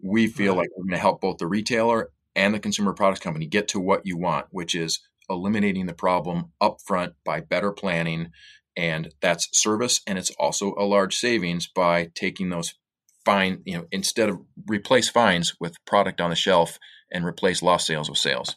We 0.00 0.28
feel 0.28 0.52
right. 0.52 0.60
like 0.60 0.70
we're 0.76 0.84
going 0.84 0.92
to 0.92 0.98
help 0.98 1.20
both 1.20 1.38
the 1.38 1.46
retailer 1.46 2.10
and 2.36 2.54
the 2.54 2.60
consumer 2.60 2.92
products 2.92 3.20
company 3.20 3.46
get 3.46 3.68
to 3.68 3.80
what 3.80 4.06
you 4.06 4.16
want, 4.16 4.46
which 4.50 4.74
is 4.74 5.00
eliminating 5.28 5.86
the 5.86 5.94
problem 5.94 6.52
upfront 6.62 7.14
by 7.24 7.40
better 7.40 7.72
planning 7.72 8.30
and 8.78 9.12
that's 9.20 9.48
service 9.52 10.00
and 10.06 10.16
it's 10.16 10.30
also 10.38 10.72
a 10.78 10.84
large 10.84 11.16
savings 11.16 11.66
by 11.66 12.08
taking 12.14 12.48
those 12.48 12.74
fine 13.24 13.60
you 13.66 13.76
know 13.76 13.84
instead 13.90 14.28
of 14.28 14.38
replace 14.68 15.10
fines 15.10 15.54
with 15.60 15.74
product 15.84 16.20
on 16.20 16.30
the 16.30 16.36
shelf 16.36 16.78
and 17.12 17.26
replace 17.26 17.60
lost 17.60 17.86
sales 17.86 18.08
with 18.08 18.18
sales. 18.18 18.54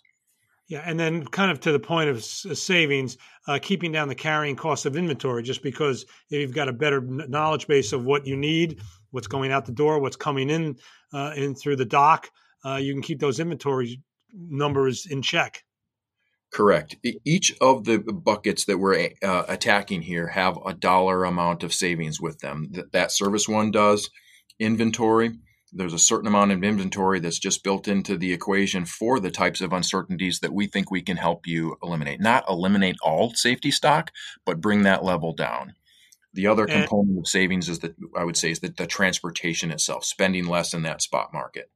Yeah 0.68 0.84
and 0.86 1.00
then 1.00 1.26
kind 1.26 1.52
of 1.52 1.60
to 1.62 1.72
the 1.72 1.80
point 1.80 2.10
of 2.10 2.24
savings 2.24 3.18
uh, 3.48 3.58
keeping 3.60 3.92
down 3.92 4.08
the 4.08 4.16
carrying 4.16 4.56
cost 4.56 4.86
of 4.86 4.96
inventory 4.96 5.42
just 5.42 5.64
because 5.64 6.06
if 6.30 6.40
you've 6.40 6.54
got 6.54 6.70
a 6.70 6.74
better 6.74 7.02
knowledge 7.02 7.68
base 7.68 7.92
of 7.92 8.06
what 8.06 8.28
you 8.28 8.38
need 8.38 8.80
what's 9.10 9.28
going 9.28 9.52
out 9.52 9.66
the 9.66 9.72
door 9.72 10.00
what's 10.00 10.16
coming 10.16 10.52
in 10.52 10.78
uh, 11.14 11.34
in 11.36 11.56
through 11.56 11.76
the 11.76 11.86
dock 11.86 12.30
uh, 12.64 12.76
you 12.76 12.94
can 12.94 13.02
keep 13.02 13.20
those 13.20 13.40
inventory 13.40 14.00
numbers 14.34 15.08
in 15.08 15.22
check 15.24 15.64
Correct. 16.52 16.98
Each 17.24 17.54
of 17.62 17.86
the 17.86 18.00
buckets 18.00 18.66
that 18.66 18.78
we're 18.78 19.12
uh, 19.24 19.44
attacking 19.48 20.02
here 20.02 20.28
have 20.28 20.58
a 20.66 20.74
dollar 20.74 21.24
amount 21.24 21.64
of 21.64 21.74
savings 21.74 22.20
with 22.20 22.40
them. 22.40 22.68
That, 22.72 22.92
that 22.92 23.12
service 23.12 23.48
one 23.48 23.72
does. 23.72 24.10
Inventory, 24.60 25.32
there's 25.72 25.94
a 25.94 26.00
certain 26.00 26.28
amount 26.28 26.52
of 26.52 26.64
inventory 26.64 27.22
that's 27.22 27.40
just 27.40 27.64
built 27.64 27.88
into 27.88 28.18
the 28.18 28.34
equation 28.34 28.86
for 28.86 29.20
the 29.20 29.32
types 29.32 29.62
of 29.62 29.72
uncertainties 29.72 30.40
that 30.42 30.54
we 30.54 30.68
think 30.68 30.92
we 30.92 31.02
can 31.02 31.18
help 31.18 31.48
you 31.48 31.78
eliminate. 31.82 32.20
Not 32.20 32.44
eliminate 32.50 32.98
all 33.02 33.32
safety 33.34 33.72
stock, 33.72 34.12
but 34.46 34.60
bring 34.60 34.84
that 34.84 35.06
level 35.06 35.34
down. 35.34 35.74
The 36.34 36.48
other 36.48 36.66
component 36.66 37.20
of 37.20 37.28
savings 37.28 37.70
is 37.70 37.80
that 37.80 37.96
I 38.16 38.26
would 38.26 38.38
say 38.38 38.52
is 38.52 38.60
that 38.60 38.78
the 38.78 38.88
transportation 38.88 39.72
itself, 39.72 40.04
spending 40.06 40.48
less 40.48 40.74
in 40.74 40.84
that 40.84 41.02
spot 41.02 41.30
market. 41.34 41.70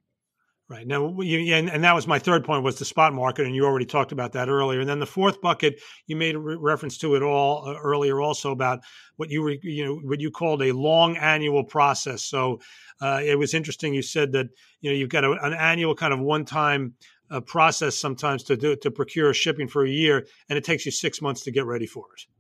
Right 0.67 0.87
now, 0.87 1.21
you, 1.21 1.53
and, 1.53 1.69
and 1.69 1.83
that 1.83 1.93
was 1.93 2.07
my 2.07 2.17
third 2.17 2.43
point 2.43 2.63
was 2.63 2.79
the 2.79 2.85
spot 2.85 3.13
market, 3.13 3.45
and 3.45 3.53
you 3.53 3.65
already 3.65 3.85
talked 3.85 4.11
about 4.11 4.31
that 4.31 4.49
earlier. 4.49 4.79
And 4.79 4.89
then 4.89 4.97
the 4.97 5.05
fourth 5.05 5.39
bucket, 5.39 5.79
you 6.07 6.15
made 6.15 6.35
re- 6.35 6.57
reference 6.59 6.97
to 6.99 7.13
it 7.13 7.21
all 7.21 7.67
uh, 7.67 7.75
earlier, 7.83 8.19
also 8.19 8.49
about 8.49 8.79
what 9.17 9.29
you 9.29 9.43
re, 9.43 9.59
you 9.61 9.85
know 9.85 9.95
what 9.97 10.21
you 10.21 10.31
called 10.31 10.63
a 10.63 10.71
long 10.71 11.17
annual 11.17 11.63
process. 11.63 12.23
So 12.23 12.61
uh, 12.99 13.21
it 13.23 13.37
was 13.37 13.53
interesting. 13.53 13.93
You 13.93 14.01
said 14.01 14.31
that 14.31 14.47
you 14.81 14.89
know 14.89 14.95
you've 14.95 15.09
got 15.09 15.23
a, 15.23 15.33
an 15.33 15.53
annual 15.53 15.93
kind 15.93 16.13
of 16.13 16.19
one 16.19 16.45
time 16.45 16.95
uh, 17.29 17.41
process 17.41 17.95
sometimes 17.95 18.41
to 18.45 18.57
do 18.57 18.75
to 18.77 18.89
procure 18.89 19.35
shipping 19.35 19.67
for 19.67 19.85
a 19.85 19.89
year, 19.89 20.25
and 20.49 20.57
it 20.57 20.63
takes 20.63 20.83
you 20.83 20.91
six 20.91 21.21
months 21.21 21.43
to 21.43 21.51
get 21.51 21.67
ready 21.67 21.85
for 21.85 22.05
it. 22.17 22.34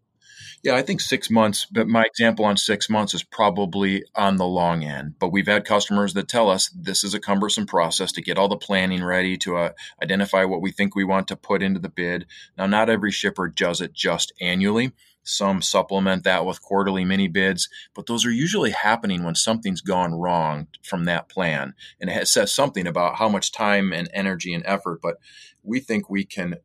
Yeah, 0.63 0.75
I 0.75 0.81
think 0.81 1.01
six 1.01 1.29
months, 1.29 1.65
but 1.65 1.87
my 1.87 2.03
example 2.03 2.45
on 2.45 2.57
six 2.57 2.89
months 2.89 3.13
is 3.13 3.23
probably 3.23 4.03
on 4.15 4.37
the 4.37 4.47
long 4.47 4.83
end. 4.83 5.15
But 5.19 5.31
we've 5.31 5.47
had 5.47 5.65
customers 5.65 6.13
that 6.13 6.27
tell 6.27 6.49
us 6.49 6.69
this 6.69 7.03
is 7.03 7.13
a 7.13 7.19
cumbersome 7.19 7.67
process 7.67 8.11
to 8.13 8.21
get 8.21 8.37
all 8.37 8.47
the 8.47 8.57
planning 8.57 9.03
ready, 9.03 9.37
to 9.37 9.57
uh, 9.57 9.69
identify 10.01 10.43
what 10.43 10.61
we 10.61 10.71
think 10.71 10.95
we 10.95 11.03
want 11.03 11.27
to 11.27 11.35
put 11.35 11.61
into 11.61 11.79
the 11.79 11.89
bid. 11.89 12.25
Now, 12.57 12.65
not 12.65 12.89
every 12.89 13.11
shipper 13.11 13.47
does 13.47 13.81
it 13.81 13.93
just 13.93 14.33
annually. 14.41 14.91
Some 15.23 15.61
supplement 15.61 16.23
that 16.23 16.45
with 16.45 16.61
quarterly 16.61 17.03
mini 17.03 17.27
bids, 17.27 17.67
but 17.95 18.05
those 18.05 18.25
are 18.25 18.31
usually 18.31 18.71
happening 18.71 19.23
when 19.23 19.33
something's 19.33 19.81
gone 19.81 20.13
wrong 20.13 20.67
from 20.83 21.05
that 21.05 21.29
plan. 21.29 21.73
And 21.99 22.11
it 22.11 22.27
says 22.27 22.53
something 22.53 22.85
about 22.85 23.15
how 23.15 23.27
much 23.27 23.51
time 23.51 23.91
and 23.91 24.07
energy 24.13 24.53
and 24.53 24.63
effort, 24.67 24.99
but 25.01 25.17
we 25.63 25.79
think 25.79 26.09
we 26.09 26.25
can 26.25 26.57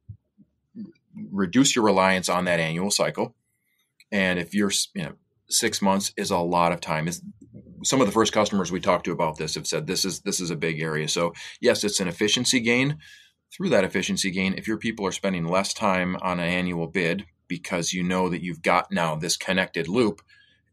reduce 1.30 1.74
your 1.74 1.84
reliance 1.84 2.28
on 2.28 2.44
that 2.44 2.60
annual 2.60 2.90
cycle 2.90 3.34
and 4.12 4.38
if 4.38 4.54
you're, 4.54 4.72
you 4.94 5.02
know, 5.02 5.12
six 5.48 5.82
months 5.82 6.12
is 6.16 6.30
a 6.30 6.38
lot 6.38 6.72
of 6.72 6.80
time. 6.80 7.08
Is 7.08 7.22
some 7.84 8.00
of 8.00 8.06
the 8.06 8.12
first 8.12 8.32
customers 8.32 8.70
we 8.70 8.80
talked 8.80 9.04
to 9.06 9.12
about 9.12 9.36
this 9.36 9.54
have 9.54 9.66
said 9.66 9.86
this 9.86 10.04
is 10.04 10.20
this 10.20 10.40
is 10.40 10.50
a 10.50 10.56
big 10.56 10.80
area. 10.80 11.08
So 11.08 11.32
yes, 11.60 11.84
it's 11.84 12.00
an 12.00 12.08
efficiency 12.08 12.60
gain. 12.60 12.98
Through 13.52 13.70
that 13.70 13.84
efficiency 13.84 14.30
gain, 14.30 14.54
if 14.56 14.68
your 14.68 14.76
people 14.76 15.04
are 15.06 15.12
spending 15.12 15.44
less 15.44 15.74
time 15.74 16.16
on 16.22 16.38
an 16.38 16.48
annual 16.48 16.86
bid 16.86 17.24
because 17.48 17.92
you 17.92 18.04
know 18.04 18.28
that 18.28 18.42
you've 18.42 18.62
got 18.62 18.92
now 18.92 19.16
this 19.16 19.36
connected 19.36 19.88
loop, 19.88 20.22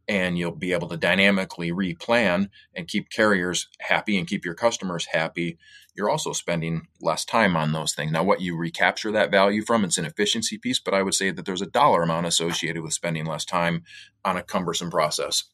and 0.08 0.38
you'll 0.38 0.52
be 0.52 0.73
able 0.73 0.88
to 0.88 0.97
dynamically 0.97 1.71
replan 1.71 2.50
and 2.76 2.88
keep 2.88 3.10
carriers 3.10 3.67
happy 3.80 4.17
and 4.17 4.28
keep 4.28 4.45
your 4.45 4.54
customers 4.54 5.08
happy. 5.12 5.58
You're 5.98 6.10
also 6.10 6.32
spending 6.32 6.88
less 7.02 7.26
time 7.26 7.58
on 7.58 7.72
those 7.72 7.94
things. 7.94 8.12
Now, 8.12 8.24
what 8.24 8.40
you 8.40 8.56
recapture 8.56 9.12
that 9.12 9.32
value 9.32 9.64
from, 9.66 9.84
it's 9.84 9.98
an 9.98 10.06
efficiency 10.06 10.58
piece, 10.58 10.80
but 10.80 10.94
I 10.94 11.02
would 11.02 11.16
say 11.16 11.32
that 11.32 11.46
there's 11.46 11.62
a 11.62 11.68
dollar 11.68 12.04
amount 12.04 12.28
associated 12.28 12.84
with 12.84 12.94
spending 12.94 13.26
less 13.26 13.44
time 13.44 13.84
on 14.24 14.38
a 14.38 14.44
cumbersome 14.44 14.92
process. 14.92 15.46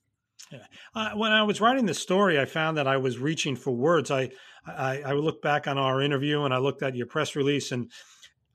Yeah. 0.52 0.66
Uh, 0.94 1.12
when 1.12 1.32
I 1.32 1.44
was 1.44 1.62
writing 1.62 1.86
the 1.86 1.94
story, 1.94 2.40
I 2.40 2.46
found 2.46 2.78
that 2.78 2.88
I 2.88 2.98
was 2.98 3.18
reaching 3.18 3.56
for 3.56 3.72
words. 3.72 4.12
I, 4.12 4.30
I 4.68 5.02
I 5.02 5.14
looked 5.14 5.42
back 5.42 5.68
on 5.68 5.78
our 5.78 6.02
interview 6.02 6.44
and 6.44 6.54
I 6.54 6.58
looked 6.58 6.84
at 6.84 6.96
your 6.96 7.08
press 7.08 7.36
release 7.36 7.72
and 7.72 7.90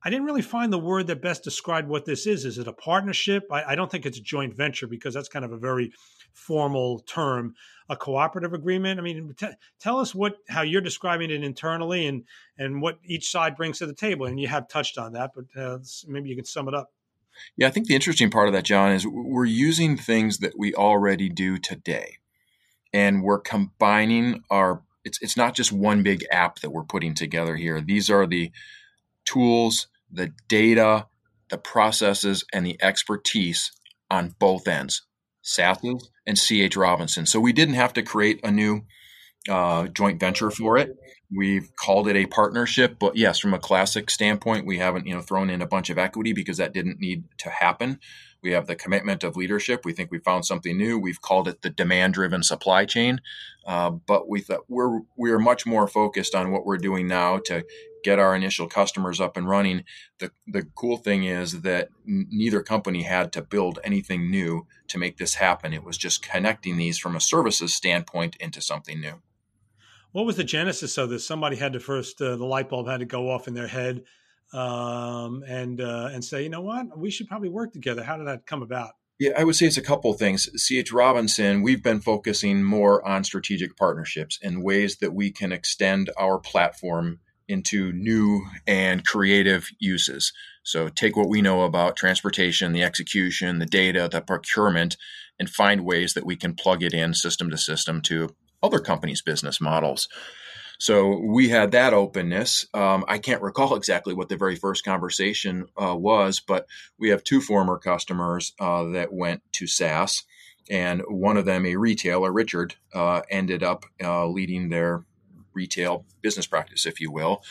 I 0.04 0.10
didn't 0.10 0.26
really 0.26 0.42
find 0.42 0.72
the 0.72 0.78
word 0.78 1.08
that 1.08 1.20
best 1.20 1.42
described 1.42 1.88
what 1.88 2.04
this 2.04 2.26
is. 2.26 2.44
Is 2.44 2.58
it 2.58 2.68
a 2.68 2.72
partnership? 2.72 3.48
I, 3.50 3.72
I 3.72 3.74
don't 3.74 3.90
think 3.90 4.06
it's 4.06 4.18
a 4.18 4.22
joint 4.22 4.54
venture 4.54 4.86
because 4.86 5.12
that's 5.12 5.28
kind 5.28 5.44
of 5.44 5.52
a 5.52 5.58
very 5.58 5.92
formal 6.32 7.00
term. 7.00 7.54
A 7.88 7.96
cooperative 7.96 8.52
agreement. 8.52 9.00
I 9.00 9.02
mean, 9.02 9.34
t- 9.36 9.46
tell 9.80 9.98
us 9.98 10.14
what 10.14 10.36
how 10.48 10.62
you're 10.62 10.82
describing 10.82 11.30
it 11.30 11.42
internally 11.42 12.06
and 12.06 12.24
and 12.58 12.82
what 12.82 12.98
each 13.04 13.30
side 13.30 13.56
brings 13.56 13.78
to 13.78 13.86
the 13.86 13.94
table. 13.94 14.26
And 14.26 14.38
you 14.38 14.46
have 14.46 14.68
touched 14.68 14.98
on 14.98 15.14
that, 15.14 15.32
but 15.34 15.44
uh, 15.60 15.78
maybe 16.06 16.28
you 16.28 16.36
can 16.36 16.44
sum 16.44 16.68
it 16.68 16.74
up. 16.74 16.92
Yeah, 17.56 17.66
I 17.66 17.70
think 17.70 17.86
the 17.86 17.94
interesting 17.94 18.30
part 18.30 18.48
of 18.48 18.54
that, 18.54 18.64
John, 18.64 18.92
is 18.92 19.06
we're 19.06 19.44
using 19.44 19.96
things 19.96 20.38
that 20.38 20.58
we 20.58 20.74
already 20.74 21.28
do 21.28 21.56
today, 21.56 22.18
and 22.92 23.22
we're 23.22 23.40
combining 23.40 24.42
our. 24.50 24.82
It's 25.04 25.20
it's 25.22 25.36
not 25.36 25.54
just 25.54 25.72
one 25.72 26.02
big 26.02 26.26
app 26.30 26.58
that 26.60 26.70
we're 26.70 26.84
putting 26.84 27.14
together 27.14 27.56
here. 27.56 27.80
These 27.80 28.10
are 28.10 28.26
the 28.26 28.52
tools, 29.28 29.88
the 30.10 30.32
data, 30.48 31.06
the 31.50 31.58
processes, 31.58 32.44
and 32.52 32.64
the 32.64 32.78
expertise 32.82 33.72
on 34.10 34.34
both 34.38 34.66
ends, 34.66 35.02
SAS's 35.42 36.10
and 36.26 36.38
CH 36.38 36.76
Robinson. 36.76 37.26
So 37.26 37.38
we 37.40 37.52
didn't 37.52 37.74
have 37.74 37.92
to 37.94 38.02
create 38.02 38.40
a 38.42 38.50
new 38.50 38.82
uh, 39.48 39.86
joint 39.88 40.18
venture 40.18 40.50
for 40.50 40.78
it. 40.78 40.96
We've 41.34 41.70
called 41.76 42.08
it 42.08 42.16
a 42.16 42.26
partnership, 42.26 42.98
but 42.98 43.16
yes, 43.16 43.38
from 43.38 43.52
a 43.52 43.58
classic 43.58 44.10
standpoint, 44.10 44.66
we 44.66 44.78
haven't 44.78 45.06
you 45.06 45.14
know 45.14 45.20
thrown 45.20 45.50
in 45.50 45.60
a 45.60 45.66
bunch 45.66 45.90
of 45.90 45.98
equity 45.98 46.32
because 46.32 46.56
that 46.56 46.72
didn't 46.72 47.00
need 47.00 47.24
to 47.38 47.50
happen. 47.50 48.00
We 48.42 48.52
have 48.52 48.66
the 48.66 48.76
commitment 48.76 49.24
of 49.24 49.36
leadership. 49.36 49.84
We 49.84 49.92
think 49.92 50.10
we 50.10 50.20
found 50.20 50.46
something 50.46 50.76
new. 50.76 50.98
We've 50.98 51.20
called 51.20 51.48
it 51.48 51.62
the 51.62 51.70
demand-driven 51.70 52.44
supply 52.44 52.84
chain, 52.84 53.20
uh, 53.66 53.90
but 53.90 54.28
we 54.28 54.40
thought 54.40 54.64
we're 54.68 55.00
we're 55.16 55.38
much 55.38 55.66
more 55.66 55.86
focused 55.86 56.34
on 56.34 56.50
what 56.50 56.64
we're 56.64 56.78
doing 56.78 57.06
now 57.06 57.38
to 57.46 57.64
get 58.04 58.18
our 58.18 58.34
initial 58.34 58.68
customers 58.68 59.20
up 59.20 59.36
and 59.36 59.48
running. 59.48 59.84
The 60.18 60.30
the 60.46 60.64
cool 60.74 60.96
thing 60.96 61.24
is 61.24 61.62
that 61.62 61.88
n- 62.06 62.26
neither 62.30 62.62
company 62.62 63.02
had 63.02 63.32
to 63.32 63.42
build 63.42 63.78
anything 63.84 64.30
new 64.30 64.66
to 64.88 64.98
make 64.98 65.16
this 65.16 65.34
happen. 65.34 65.72
It 65.72 65.84
was 65.84 65.98
just 65.98 66.22
connecting 66.22 66.76
these 66.76 66.98
from 66.98 67.16
a 67.16 67.20
services 67.20 67.74
standpoint 67.74 68.36
into 68.36 68.60
something 68.60 69.00
new 69.00 69.22
what 70.12 70.26
was 70.26 70.36
the 70.36 70.44
genesis 70.44 70.98
of 70.98 71.10
this? 71.10 71.26
Somebody 71.26 71.56
had 71.56 71.74
to 71.74 71.80
first 71.80 72.20
uh, 72.20 72.36
the 72.36 72.44
light 72.44 72.68
bulb 72.68 72.88
had 72.88 73.00
to 73.00 73.06
go 73.06 73.30
off 73.30 73.48
in 73.48 73.54
their 73.54 73.66
head, 73.66 74.04
um, 74.52 75.44
and 75.46 75.80
uh, 75.80 76.10
and 76.12 76.24
say, 76.24 76.42
you 76.42 76.48
know 76.48 76.60
what, 76.60 76.98
we 76.98 77.10
should 77.10 77.28
probably 77.28 77.48
work 77.48 77.72
together. 77.72 78.02
How 78.02 78.16
did 78.16 78.26
that 78.26 78.46
come 78.46 78.62
about? 78.62 78.92
Yeah, 79.18 79.32
I 79.36 79.44
would 79.44 79.56
say 79.56 79.66
it's 79.66 79.76
a 79.76 79.82
couple 79.82 80.12
of 80.12 80.18
things. 80.18 80.48
CH 80.56 80.92
Robinson, 80.92 81.62
we've 81.62 81.82
been 81.82 82.00
focusing 82.00 82.62
more 82.62 83.06
on 83.06 83.24
strategic 83.24 83.76
partnerships 83.76 84.38
and 84.42 84.62
ways 84.62 84.98
that 84.98 85.12
we 85.12 85.32
can 85.32 85.50
extend 85.50 86.10
our 86.16 86.38
platform 86.38 87.18
into 87.48 87.92
new 87.92 88.46
and 88.66 89.06
creative 89.06 89.70
uses. 89.78 90.32
So 90.62 90.88
take 90.88 91.16
what 91.16 91.28
we 91.28 91.40
know 91.40 91.62
about 91.62 91.96
transportation, 91.96 92.72
the 92.72 92.82
execution, 92.82 93.58
the 93.58 93.66
data, 93.66 94.08
the 94.10 94.20
procurement, 94.20 94.96
and 95.38 95.48
find 95.48 95.84
ways 95.84 96.14
that 96.14 96.26
we 96.26 96.36
can 96.36 96.54
plug 96.54 96.82
it 96.82 96.92
in 96.92 97.14
system 97.14 97.50
to 97.50 97.56
system 97.56 98.02
to 98.02 98.30
other 98.62 98.80
companies' 98.80 99.22
business 99.22 99.60
models. 99.60 100.08
So 100.80 101.18
we 101.18 101.48
had 101.48 101.72
that 101.72 101.92
openness. 101.92 102.66
Um, 102.72 103.04
I 103.08 103.18
can't 103.18 103.42
recall 103.42 103.74
exactly 103.74 104.14
what 104.14 104.28
the 104.28 104.36
very 104.36 104.54
first 104.54 104.84
conversation 104.84 105.66
uh, 105.76 105.96
was, 105.96 106.40
but 106.40 106.66
we 106.98 107.08
have 107.08 107.24
two 107.24 107.40
former 107.40 107.78
customers 107.78 108.52
uh, 108.60 108.84
that 108.92 109.12
went 109.12 109.42
to 109.54 109.66
SAS, 109.66 110.22
and 110.70 111.02
one 111.08 111.36
of 111.36 111.46
them, 111.46 111.66
a 111.66 111.76
retailer, 111.76 112.32
Richard, 112.32 112.76
uh, 112.94 113.22
ended 113.30 113.62
up 113.62 113.86
uh, 114.02 114.26
leading 114.26 114.68
their 114.68 115.04
retail 115.52 116.04
business 116.22 116.46
practice, 116.46 116.86
if 116.86 117.00
you 117.00 117.10
will. 117.10 117.42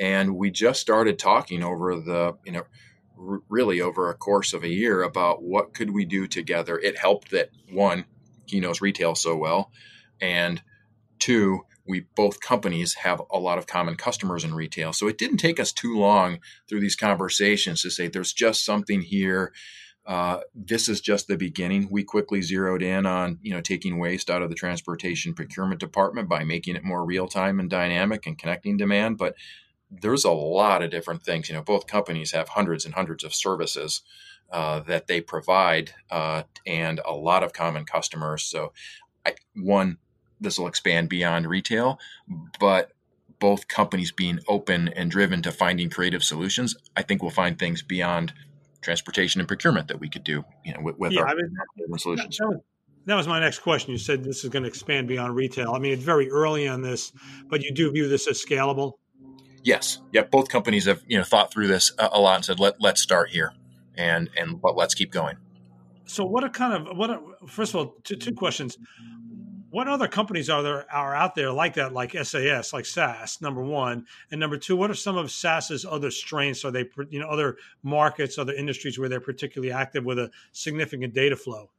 And 0.00 0.36
we 0.36 0.50
just 0.50 0.80
started 0.80 1.18
talking 1.18 1.62
over 1.62 1.96
the, 1.96 2.36
you 2.44 2.52
know, 2.52 2.64
really 3.48 3.80
over 3.80 4.10
a 4.10 4.14
course 4.14 4.52
of 4.52 4.64
a 4.64 4.68
year 4.68 5.02
about 5.02 5.42
what 5.42 5.72
could 5.72 5.90
we 5.90 6.04
do 6.04 6.26
together. 6.26 6.78
It 6.78 6.98
helped 6.98 7.30
that 7.30 7.50
one, 7.70 8.06
he 8.46 8.60
knows 8.60 8.80
retail 8.80 9.14
so 9.14 9.36
well 9.36 9.70
and 10.20 10.62
two, 11.18 11.60
we 11.86 12.06
both 12.16 12.40
companies 12.40 12.94
have 12.94 13.20
a 13.30 13.38
lot 13.38 13.58
of 13.58 13.66
common 13.66 13.96
customers 13.96 14.44
in 14.44 14.54
retail. 14.54 14.92
So 14.92 15.06
it 15.06 15.18
didn't 15.18 15.36
take 15.36 15.60
us 15.60 15.72
too 15.72 15.98
long 15.98 16.38
through 16.68 16.80
these 16.80 16.96
conversations 16.96 17.82
to 17.82 17.90
say 17.90 18.08
there's 18.08 18.32
just 18.32 18.64
something 18.64 19.02
here. 19.02 19.52
Uh, 20.06 20.40
this 20.54 20.88
is 20.88 21.00
just 21.00 21.28
the 21.28 21.36
beginning. 21.36 21.88
We 21.90 22.04
quickly 22.04 22.42
zeroed 22.42 22.82
in 22.82 23.06
on 23.06 23.38
you 23.42 23.54
know 23.54 23.60
taking 23.60 23.98
waste 23.98 24.30
out 24.30 24.42
of 24.42 24.50
the 24.50 24.54
transportation 24.54 25.34
procurement 25.34 25.80
department 25.80 26.28
by 26.28 26.44
making 26.44 26.76
it 26.76 26.84
more 26.84 27.04
real 27.04 27.26
time 27.26 27.58
and 27.58 27.70
dynamic 27.70 28.26
and 28.26 28.38
connecting 28.38 28.76
demand. 28.76 29.16
But 29.16 29.34
there's 29.90 30.24
a 30.24 30.30
lot 30.30 30.82
of 30.82 30.90
different 30.90 31.22
things. 31.22 31.48
You 31.48 31.54
know, 31.54 31.62
both 31.62 31.86
companies 31.86 32.32
have 32.32 32.50
hundreds 32.50 32.84
and 32.84 32.94
hundreds 32.94 33.24
of 33.24 33.34
services 33.34 34.02
uh, 34.50 34.80
that 34.80 35.06
they 35.06 35.20
provide 35.20 35.92
uh, 36.10 36.42
and 36.66 37.00
a 37.04 37.12
lot 37.12 37.42
of 37.42 37.52
common 37.52 37.84
customers. 37.84 38.42
So, 38.42 38.72
I, 39.24 39.34
one, 39.54 39.98
this 40.40 40.58
will 40.58 40.66
expand 40.66 41.08
beyond 41.08 41.46
retail, 41.46 41.98
but 42.60 42.92
both 43.38 43.68
companies 43.68 44.12
being 44.12 44.40
open 44.48 44.88
and 44.88 45.10
driven 45.10 45.42
to 45.42 45.52
finding 45.52 45.90
creative 45.90 46.22
solutions, 46.22 46.76
I 46.96 47.02
think 47.02 47.22
we'll 47.22 47.30
find 47.30 47.58
things 47.58 47.82
beyond 47.82 48.32
transportation 48.84 49.40
and 49.40 49.48
procurement 49.48 49.88
that 49.88 49.98
we 49.98 50.08
could 50.08 50.24
do, 50.24 50.44
you 50.64 50.72
know, 50.74 50.80
with, 50.82 50.98
with 50.98 51.12
yeah, 51.12 51.22
our 51.22 51.28
I 51.28 51.34
mean, 51.34 51.98
solutions. 51.98 52.36
That 52.38 52.48
was, 52.48 52.60
that 53.06 53.14
was 53.16 53.28
my 53.28 53.40
next 53.40 53.60
question. 53.60 53.92
You 53.92 53.98
said 53.98 54.22
this 54.22 54.44
is 54.44 54.50
going 54.50 54.62
to 54.62 54.68
expand 54.68 55.08
beyond 55.08 55.34
retail. 55.34 55.72
I 55.72 55.78
mean, 55.78 55.92
it's 55.92 56.02
very 56.02 56.30
early 56.30 56.68
on 56.68 56.82
this, 56.82 57.12
but 57.48 57.62
you 57.62 57.72
do 57.72 57.90
view 57.90 58.08
this 58.08 58.26
as 58.28 58.42
scalable. 58.44 58.94
Yes. 59.62 60.00
Yeah. 60.12 60.22
Both 60.22 60.48
companies 60.48 60.84
have 60.86 61.02
you 61.06 61.18
know 61.18 61.24
thought 61.24 61.52
through 61.52 61.68
this 61.68 61.92
a, 61.98 62.20
lot 62.20 62.36
and 62.36 62.44
said 62.44 62.60
let 62.60 62.80
let's 62.80 63.00
start 63.00 63.30
here, 63.30 63.52
and 63.96 64.28
and 64.36 64.60
but 64.60 64.76
let's 64.76 64.94
keep 64.94 65.10
going. 65.10 65.36
So, 66.04 66.24
what 66.24 66.44
are 66.44 66.50
kind 66.50 66.74
of 66.74 66.96
what? 66.96 67.08
Are, 67.08 67.20
first 67.46 67.72
of 67.72 67.76
all, 67.76 67.94
two, 68.04 68.16
two 68.16 68.34
questions 68.34 68.76
what 69.74 69.88
other 69.88 70.06
companies 70.06 70.48
are 70.48 70.62
there 70.62 70.86
are 70.94 71.16
out 71.16 71.34
there 71.34 71.50
like 71.50 71.74
that, 71.74 71.92
like 71.92 72.12
SAS, 72.12 72.72
like 72.72 72.86
SAS? 72.86 73.40
Number 73.40 73.60
one, 73.60 74.06
and 74.30 74.38
number 74.38 74.56
two, 74.56 74.76
what 74.76 74.88
are 74.88 74.94
some 74.94 75.16
of 75.16 75.32
SAS's 75.32 75.84
other 75.84 76.12
strengths? 76.12 76.64
Are 76.64 76.70
they, 76.70 76.88
you 77.10 77.18
know, 77.18 77.26
other 77.26 77.56
markets, 77.82 78.38
other 78.38 78.52
industries 78.52 79.00
where 79.00 79.08
they're 79.08 79.18
particularly 79.18 79.72
active 79.72 80.04
with 80.04 80.20
a 80.20 80.30
significant 80.52 81.12
data 81.12 81.34
flow? 81.34 81.70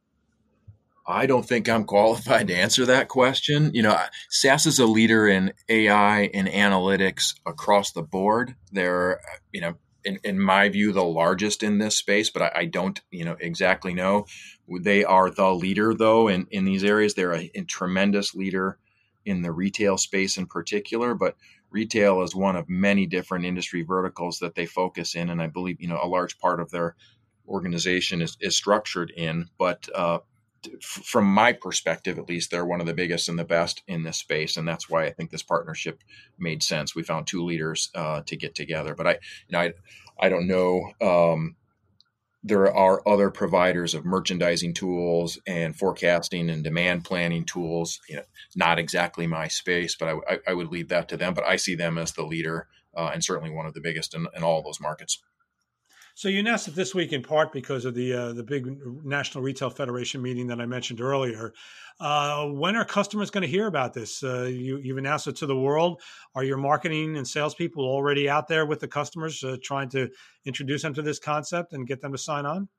I 1.06 1.24
don't 1.24 1.48
think 1.48 1.70
I'm 1.70 1.84
qualified 1.84 2.48
to 2.48 2.54
answer 2.54 2.84
that 2.84 3.08
question. 3.08 3.70
You 3.72 3.84
know, 3.84 3.98
SAS 4.28 4.66
is 4.66 4.78
a 4.78 4.86
leader 4.86 5.26
in 5.26 5.54
AI 5.70 6.28
and 6.34 6.48
analytics 6.48 7.34
across 7.46 7.92
the 7.92 8.02
board. 8.02 8.56
They're, 8.72 9.20
you 9.54 9.62
know, 9.62 9.74
in, 10.06 10.18
in 10.22 10.40
my 10.40 10.68
view, 10.68 10.92
the 10.92 11.04
largest 11.04 11.62
in 11.62 11.78
this 11.78 11.98
space, 11.98 12.30
but 12.30 12.42
I, 12.42 12.52
I, 12.54 12.64
don't, 12.66 13.00
you 13.10 13.24
know, 13.24 13.36
exactly 13.40 13.92
know. 13.92 14.26
They 14.80 15.04
are 15.04 15.30
the 15.30 15.52
leader, 15.52 15.94
though, 15.94 16.28
in, 16.28 16.46
in 16.50 16.64
these 16.64 16.84
areas. 16.84 17.14
They're 17.14 17.34
a, 17.34 17.50
a 17.54 17.62
tremendous 17.64 18.34
leader 18.34 18.78
in 19.24 19.42
the 19.42 19.52
retail 19.52 19.98
space 19.98 20.36
in 20.38 20.46
particular, 20.46 21.14
but 21.14 21.36
retail 21.70 22.22
is 22.22 22.34
one 22.34 22.54
of 22.54 22.68
many 22.68 23.06
different 23.06 23.44
industry 23.44 23.82
verticals 23.82 24.38
that 24.38 24.54
they 24.54 24.66
focus 24.66 25.16
in, 25.16 25.28
and 25.28 25.42
I 25.42 25.48
believe, 25.48 25.80
you 25.80 25.88
know, 25.88 25.98
a 26.00 26.08
large 26.08 26.38
part 26.38 26.60
of 26.60 26.70
their 26.70 26.94
organization 27.48 28.22
is, 28.22 28.36
is 28.40 28.56
structured 28.56 29.12
in. 29.16 29.48
But 29.58 29.88
uh, 29.94 30.18
from 30.82 31.24
my 31.26 31.52
perspective, 31.52 32.18
at 32.18 32.28
least, 32.28 32.50
they're 32.50 32.66
one 32.66 32.80
of 32.80 32.86
the 32.86 32.94
biggest 32.94 33.28
and 33.28 33.38
the 33.38 33.44
best 33.44 33.82
in 33.86 34.02
this 34.02 34.18
space, 34.18 34.56
and 34.56 34.66
that's 34.66 34.88
why 34.88 35.04
I 35.04 35.12
think 35.12 35.30
this 35.30 35.42
partnership 35.42 36.02
made 36.38 36.62
sense. 36.62 36.94
We 36.94 37.02
found 37.02 37.26
two 37.26 37.44
leaders 37.44 37.90
uh, 37.94 38.22
to 38.26 38.36
get 38.36 38.54
together, 38.54 38.94
but 38.94 39.06
I, 39.06 39.12
you 39.12 39.52
know, 39.52 39.60
I, 39.60 39.72
I 40.18 40.28
don't 40.28 40.46
know. 40.46 40.92
Um, 41.00 41.56
there 42.42 42.72
are 42.72 43.06
other 43.08 43.30
providers 43.30 43.94
of 43.94 44.04
merchandising 44.04 44.74
tools 44.74 45.38
and 45.48 45.74
forecasting 45.74 46.48
and 46.48 46.62
demand 46.62 47.04
planning 47.04 47.44
tools. 47.44 48.00
You 48.08 48.16
know, 48.16 48.22
not 48.54 48.78
exactly 48.78 49.26
my 49.26 49.48
space, 49.48 49.96
but 49.96 50.08
I, 50.08 50.34
I, 50.34 50.38
I 50.48 50.54
would 50.54 50.68
leave 50.68 50.88
that 50.88 51.08
to 51.08 51.16
them. 51.16 51.34
But 51.34 51.44
I 51.44 51.56
see 51.56 51.74
them 51.74 51.98
as 51.98 52.12
the 52.12 52.24
leader 52.24 52.68
uh, 52.96 53.10
and 53.12 53.22
certainly 53.22 53.50
one 53.50 53.66
of 53.66 53.74
the 53.74 53.80
biggest 53.80 54.14
in, 54.14 54.26
in 54.34 54.42
all 54.42 54.62
those 54.62 54.80
markets. 54.80 55.20
So 56.16 56.30
you 56.30 56.40
announced 56.40 56.66
it 56.66 56.74
this 56.74 56.94
week 56.94 57.12
in 57.12 57.22
part 57.22 57.52
because 57.52 57.84
of 57.84 57.94
the 57.94 58.14
uh, 58.14 58.32
the 58.32 58.42
big 58.42 58.66
National 59.04 59.44
Retail 59.44 59.68
Federation 59.68 60.22
meeting 60.22 60.46
that 60.46 60.62
I 60.62 60.64
mentioned 60.64 61.02
earlier. 61.02 61.52
Uh, 62.00 62.46
when 62.46 62.74
are 62.74 62.86
customers 62.86 63.30
going 63.30 63.42
to 63.42 63.48
hear 63.48 63.66
about 63.66 63.92
this? 63.92 64.22
Uh, 64.22 64.44
you, 64.44 64.78
have 64.88 64.96
announced 64.96 65.26
it 65.26 65.36
to 65.36 65.46
the 65.46 65.54
world. 65.54 66.00
Are 66.34 66.42
your 66.42 66.56
marketing 66.56 67.18
and 67.18 67.28
salespeople 67.28 67.84
already 67.84 68.30
out 68.30 68.48
there 68.48 68.64
with 68.64 68.80
the 68.80 68.88
customers, 68.88 69.44
uh, 69.44 69.58
trying 69.62 69.90
to 69.90 70.08
introduce 70.46 70.80
them 70.80 70.94
to 70.94 71.02
this 71.02 71.18
concept 71.18 71.74
and 71.74 71.86
get 71.86 72.00
them 72.00 72.12
to 72.12 72.18
sign 72.18 72.46
on? 72.46 72.70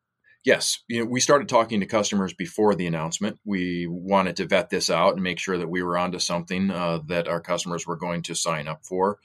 Yes, 0.44 0.80
you 0.88 1.04
know, 1.04 1.06
we 1.06 1.20
started 1.20 1.48
talking 1.48 1.82
to 1.82 1.86
customers 1.86 2.34
before 2.34 2.74
the 2.74 2.88
announcement. 2.88 3.38
We 3.46 3.86
wanted 3.86 4.38
to 4.38 4.48
vet 4.48 4.72
this 4.72 4.90
out 4.90 5.14
and 5.14 5.22
make 5.22 5.38
sure 5.38 5.60
that 5.60 5.70
we 5.70 5.84
were 5.84 6.00
onto 6.00 6.18
something 6.18 6.72
uh, 6.72 7.02
that 7.06 7.28
our 7.28 7.42
customers 7.42 7.86
were 7.86 7.98
going 7.98 8.24
to 8.24 8.34
sign 8.34 8.68
up 8.68 8.84
for 8.84 9.20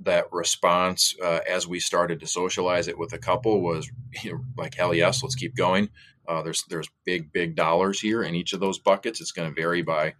that 0.00 0.32
response 0.32 1.14
uh, 1.22 1.40
as 1.48 1.66
we 1.66 1.78
started 1.78 2.20
to 2.20 2.26
socialize 2.26 2.88
it 2.88 2.98
with 2.98 3.12
a 3.12 3.18
couple 3.18 3.60
was 3.60 3.90
you 4.22 4.32
know, 4.32 4.40
like 4.56 4.74
hell 4.74 4.94
yes, 4.94 5.22
let's 5.22 5.34
keep 5.34 5.54
going. 5.54 5.90
Uh, 6.26 6.42
there's 6.42 6.64
there's 6.68 6.88
big 7.04 7.32
big 7.32 7.54
dollars 7.54 8.00
here 8.00 8.22
in 8.22 8.34
each 8.34 8.52
of 8.52 8.60
those 8.60 8.78
buckets. 8.78 9.20
It's 9.20 9.32
going 9.32 9.52
to 9.52 9.60
vary 9.60 9.82
by 9.82 10.14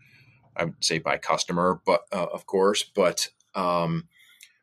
I 0.56 0.64
would 0.64 0.84
say 0.84 0.98
by 0.98 1.16
customer, 1.16 1.80
but 1.86 2.02
uh, 2.12 2.26
of 2.32 2.46
course, 2.46 2.82
but 2.82 3.28
um, 3.54 4.08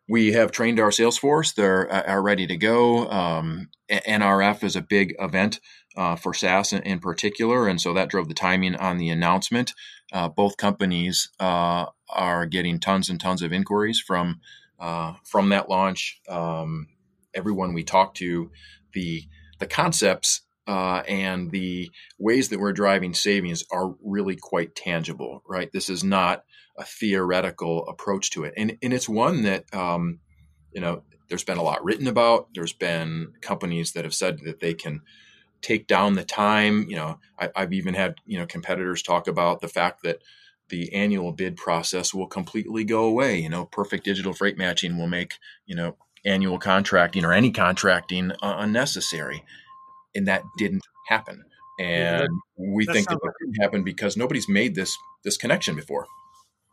we 0.07 0.33
have 0.33 0.51
trained 0.51 0.79
our 0.79 0.91
sales 0.91 1.17
force. 1.17 1.53
They're 1.53 1.91
uh, 1.91 2.03
are 2.03 2.21
ready 2.21 2.45
to 2.47 2.57
go. 2.57 3.09
Um, 3.09 3.69
NRF 3.89 4.63
is 4.63 4.75
a 4.75 4.81
big 4.81 5.15
event 5.19 5.59
uh, 5.95 6.15
for 6.15 6.33
SAS 6.33 6.73
in, 6.73 6.83
in, 6.83 6.99
particular, 6.99 7.67
and 7.67 7.79
so 7.79 7.93
that 7.93 8.09
drove 8.09 8.27
the 8.27 8.33
timing 8.33 8.75
on 8.75 8.97
the 8.97 9.09
announcement. 9.09 9.73
Uh, 10.11 10.27
both 10.27 10.57
companies 10.57 11.29
are 11.39 12.45
getting 12.45 12.79
tons 12.79 13.09
and 13.09 13.19
tons 13.19 13.41
of 13.41 13.51
inquiries 13.51 13.99
from 13.99 14.39
uh, 14.79 15.13
from 15.23 15.49
that 15.49 15.69
launch. 15.69 16.21
Um, 16.27 16.87
everyone 17.33 17.73
we 17.73 17.83
talk 17.83 18.13
to, 18.15 18.51
the 18.93 19.23
the 19.59 19.67
concepts 19.67 20.41
uh, 20.67 21.01
and 21.07 21.49
the 21.51 21.89
ways 22.19 22.49
that 22.49 22.59
we're 22.59 22.73
driving 22.73 23.13
savings 23.13 23.63
are 23.71 23.95
really 24.03 24.35
quite 24.35 24.75
tangible, 24.75 25.41
right? 25.47 25.71
This 25.71 25.89
is 25.89 26.03
not 26.03 26.43
a 26.77 26.83
theoretical 26.83 27.87
approach 27.87 28.31
to 28.31 28.43
it, 28.43 28.53
and 28.57 28.77
and 28.81 28.93
it's 28.93 29.09
one 29.09 29.43
that 29.43 29.73
um, 29.73 30.19
you 30.73 30.81
know 30.81 31.03
there's 31.29 31.43
been 31.43 31.57
a 31.57 31.63
lot 31.63 31.83
written 31.83 32.07
about. 32.07 32.49
There's 32.53 32.73
been 32.73 33.33
companies 33.41 33.93
that 33.93 34.03
have 34.03 34.13
said 34.13 34.39
that 34.45 34.59
they 34.59 34.73
can 34.73 35.01
take 35.61 35.87
down 35.87 36.13
the 36.13 36.23
time. 36.23 36.85
You 36.89 36.97
know, 36.97 37.19
I, 37.39 37.49
have 37.55 37.73
even 37.73 37.93
had 37.93 38.15
you 38.25 38.37
know 38.37 38.45
competitors 38.45 39.01
talk 39.01 39.27
about 39.27 39.61
the 39.61 39.67
fact 39.67 40.03
that 40.03 40.21
the 40.69 40.93
annual 40.93 41.31
bid 41.31 41.55
process 41.55 42.13
will 42.13 42.27
completely 42.27 42.83
go 42.83 43.03
away. 43.03 43.39
You 43.39 43.49
know, 43.49 43.65
perfect 43.65 44.03
digital 44.03 44.33
freight 44.33 44.57
matching 44.57 44.97
will 44.97 45.07
make 45.07 45.35
you 45.65 45.75
know 45.75 45.95
annual 46.25 46.59
contracting 46.59 47.23
or 47.23 47.33
any 47.33 47.51
contracting 47.51 48.31
uh, 48.31 48.55
unnecessary 48.59 49.43
and 50.17 50.27
that 50.27 50.43
didn't 50.57 50.83
happen. 51.07 51.45
And 51.79 52.27
yeah, 52.57 52.65
we 52.73 52.85
think 52.85 53.07
that, 53.07 53.19
that 53.21 53.33
didn't 53.39 53.61
happen 53.61 53.83
because 53.83 54.17
nobody's 54.17 54.49
made 54.49 54.75
this 54.75 54.97
this 55.23 55.37
connection 55.37 55.75
before. 55.75 56.07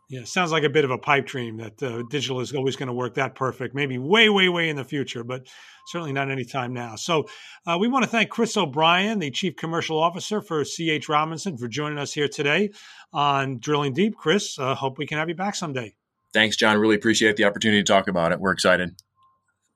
Yeah, 0.07 0.23
sounds 0.23 0.51
like 0.51 0.63
a 0.63 0.69
bit 0.69 0.85
of 0.85 0.91
a 0.91 0.99
pipe 0.99 1.25
dream 1.25 1.57
that 1.57 1.81
uh, 1.81 2.03
digital 2.11 2.39
is 2.39 2.53
always 2.53 2.75
going 2.75 2.87
to 2.87 2.93
work 2.93 3.15
that 3.15 3.33
perfect. 3.33 3.73
Maybe 3.73 3.97
way, 3.97 4.29
way, 4.29 4.49
way 4.49 4.69
in 4.69 4.75
the 4.75 4.83
future, 4.83 5.23
but 5.23 5.47
certainly 5.87 6.13
not 6.13 6.29
anytime 6.29 6.73
now. 6.73 6.95
So, 6.95 7.25
uh, 7.65 7.77
we 7.79 7.87
want 7.87 8.03
to 8.03 8.09
thank 8.09 8.29
Chris 8.29 8.55
O'Brien, 8.55 9.17
the 9.17 9.31
Chief 9.31 9.55
Commercial 9.55 9.97
Officer 9.97 10.41
for 10.41 10.63
CH 10.63 11.09
Robinson, 11.09 11.57
for 11.57 11.67
joining 11.67 11.97
us 11.97 12.13
here 12.13 12.27
today 12.27 12.69
on 13.13 13.57
Drilling 13.57 13.93
Deep. 13.93 14.15
Chris, 14.15 14.59
uh, 14.59 14.75
hope 14.75 14.99
we 14.99 15.07
can 15.07 15.17
have 15.17 15.27
you 15.27 15.35
back 15.35 15.55
someday. 15.55 15.95
Thanks, 16.33 16.55
John. 16.55 16.77
Really 16.77 16.95
appreciate 16.95 17.35
the 17.37 17.45
opportunity 17.45 17.81
to 17.81 17.87
talk 17.87 18.07
about 18.07 18.31
it. 18.31 18.39
We're 18.39 18.51
excited. 18.51 18.95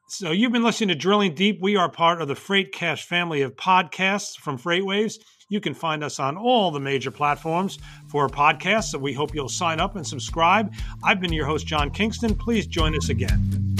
So 0.10 0.32
you've 0.32 0.52
been 0.52 0.63
listening 0.63 0.89
to 0.89 0.96
Drilling 0.96 1.36
Deep. 1.36 1.60
We 1.62 1.76
are 1.76 1.89
part 1.89 2.22
of 2.22 2.28
the 2.28 2.34
Freightcast 2.34 3.04
family 3.04 3.42
of 3.42 3.56
podcasts 3.56 4.36
from 4.36 4.58
FreightWaves. 4.58 5.20
You 5.50 5.60
can 5.60 5.74
find 5.74 6.04
us 6.04 6.20
on 6.20 6.38
all 6.38 6.70
the 6.70 6.80
major 6.80 7.10
platforms 7.10 7.80
for 8.06 8.30
podcasts. 8.30 8.92
So 8.92 9.00
we 9.00 9.14
hope 9.14 9.34
you'll 9.34 9.50
sign 9.50 9.80
up 9.80 9.96
and 9.96 10.06
subscribe. 10.06 10.72
I've 11.04 11.20
been 11.20 11.34
your 11.34 11.48
host, 11.48 11.66
John 11.66 11.90
Kingston. 11.90 12.36
Please 12.36 12.68
join 12.68 12.96
us 12.96 13.10
again. 13.10 13.79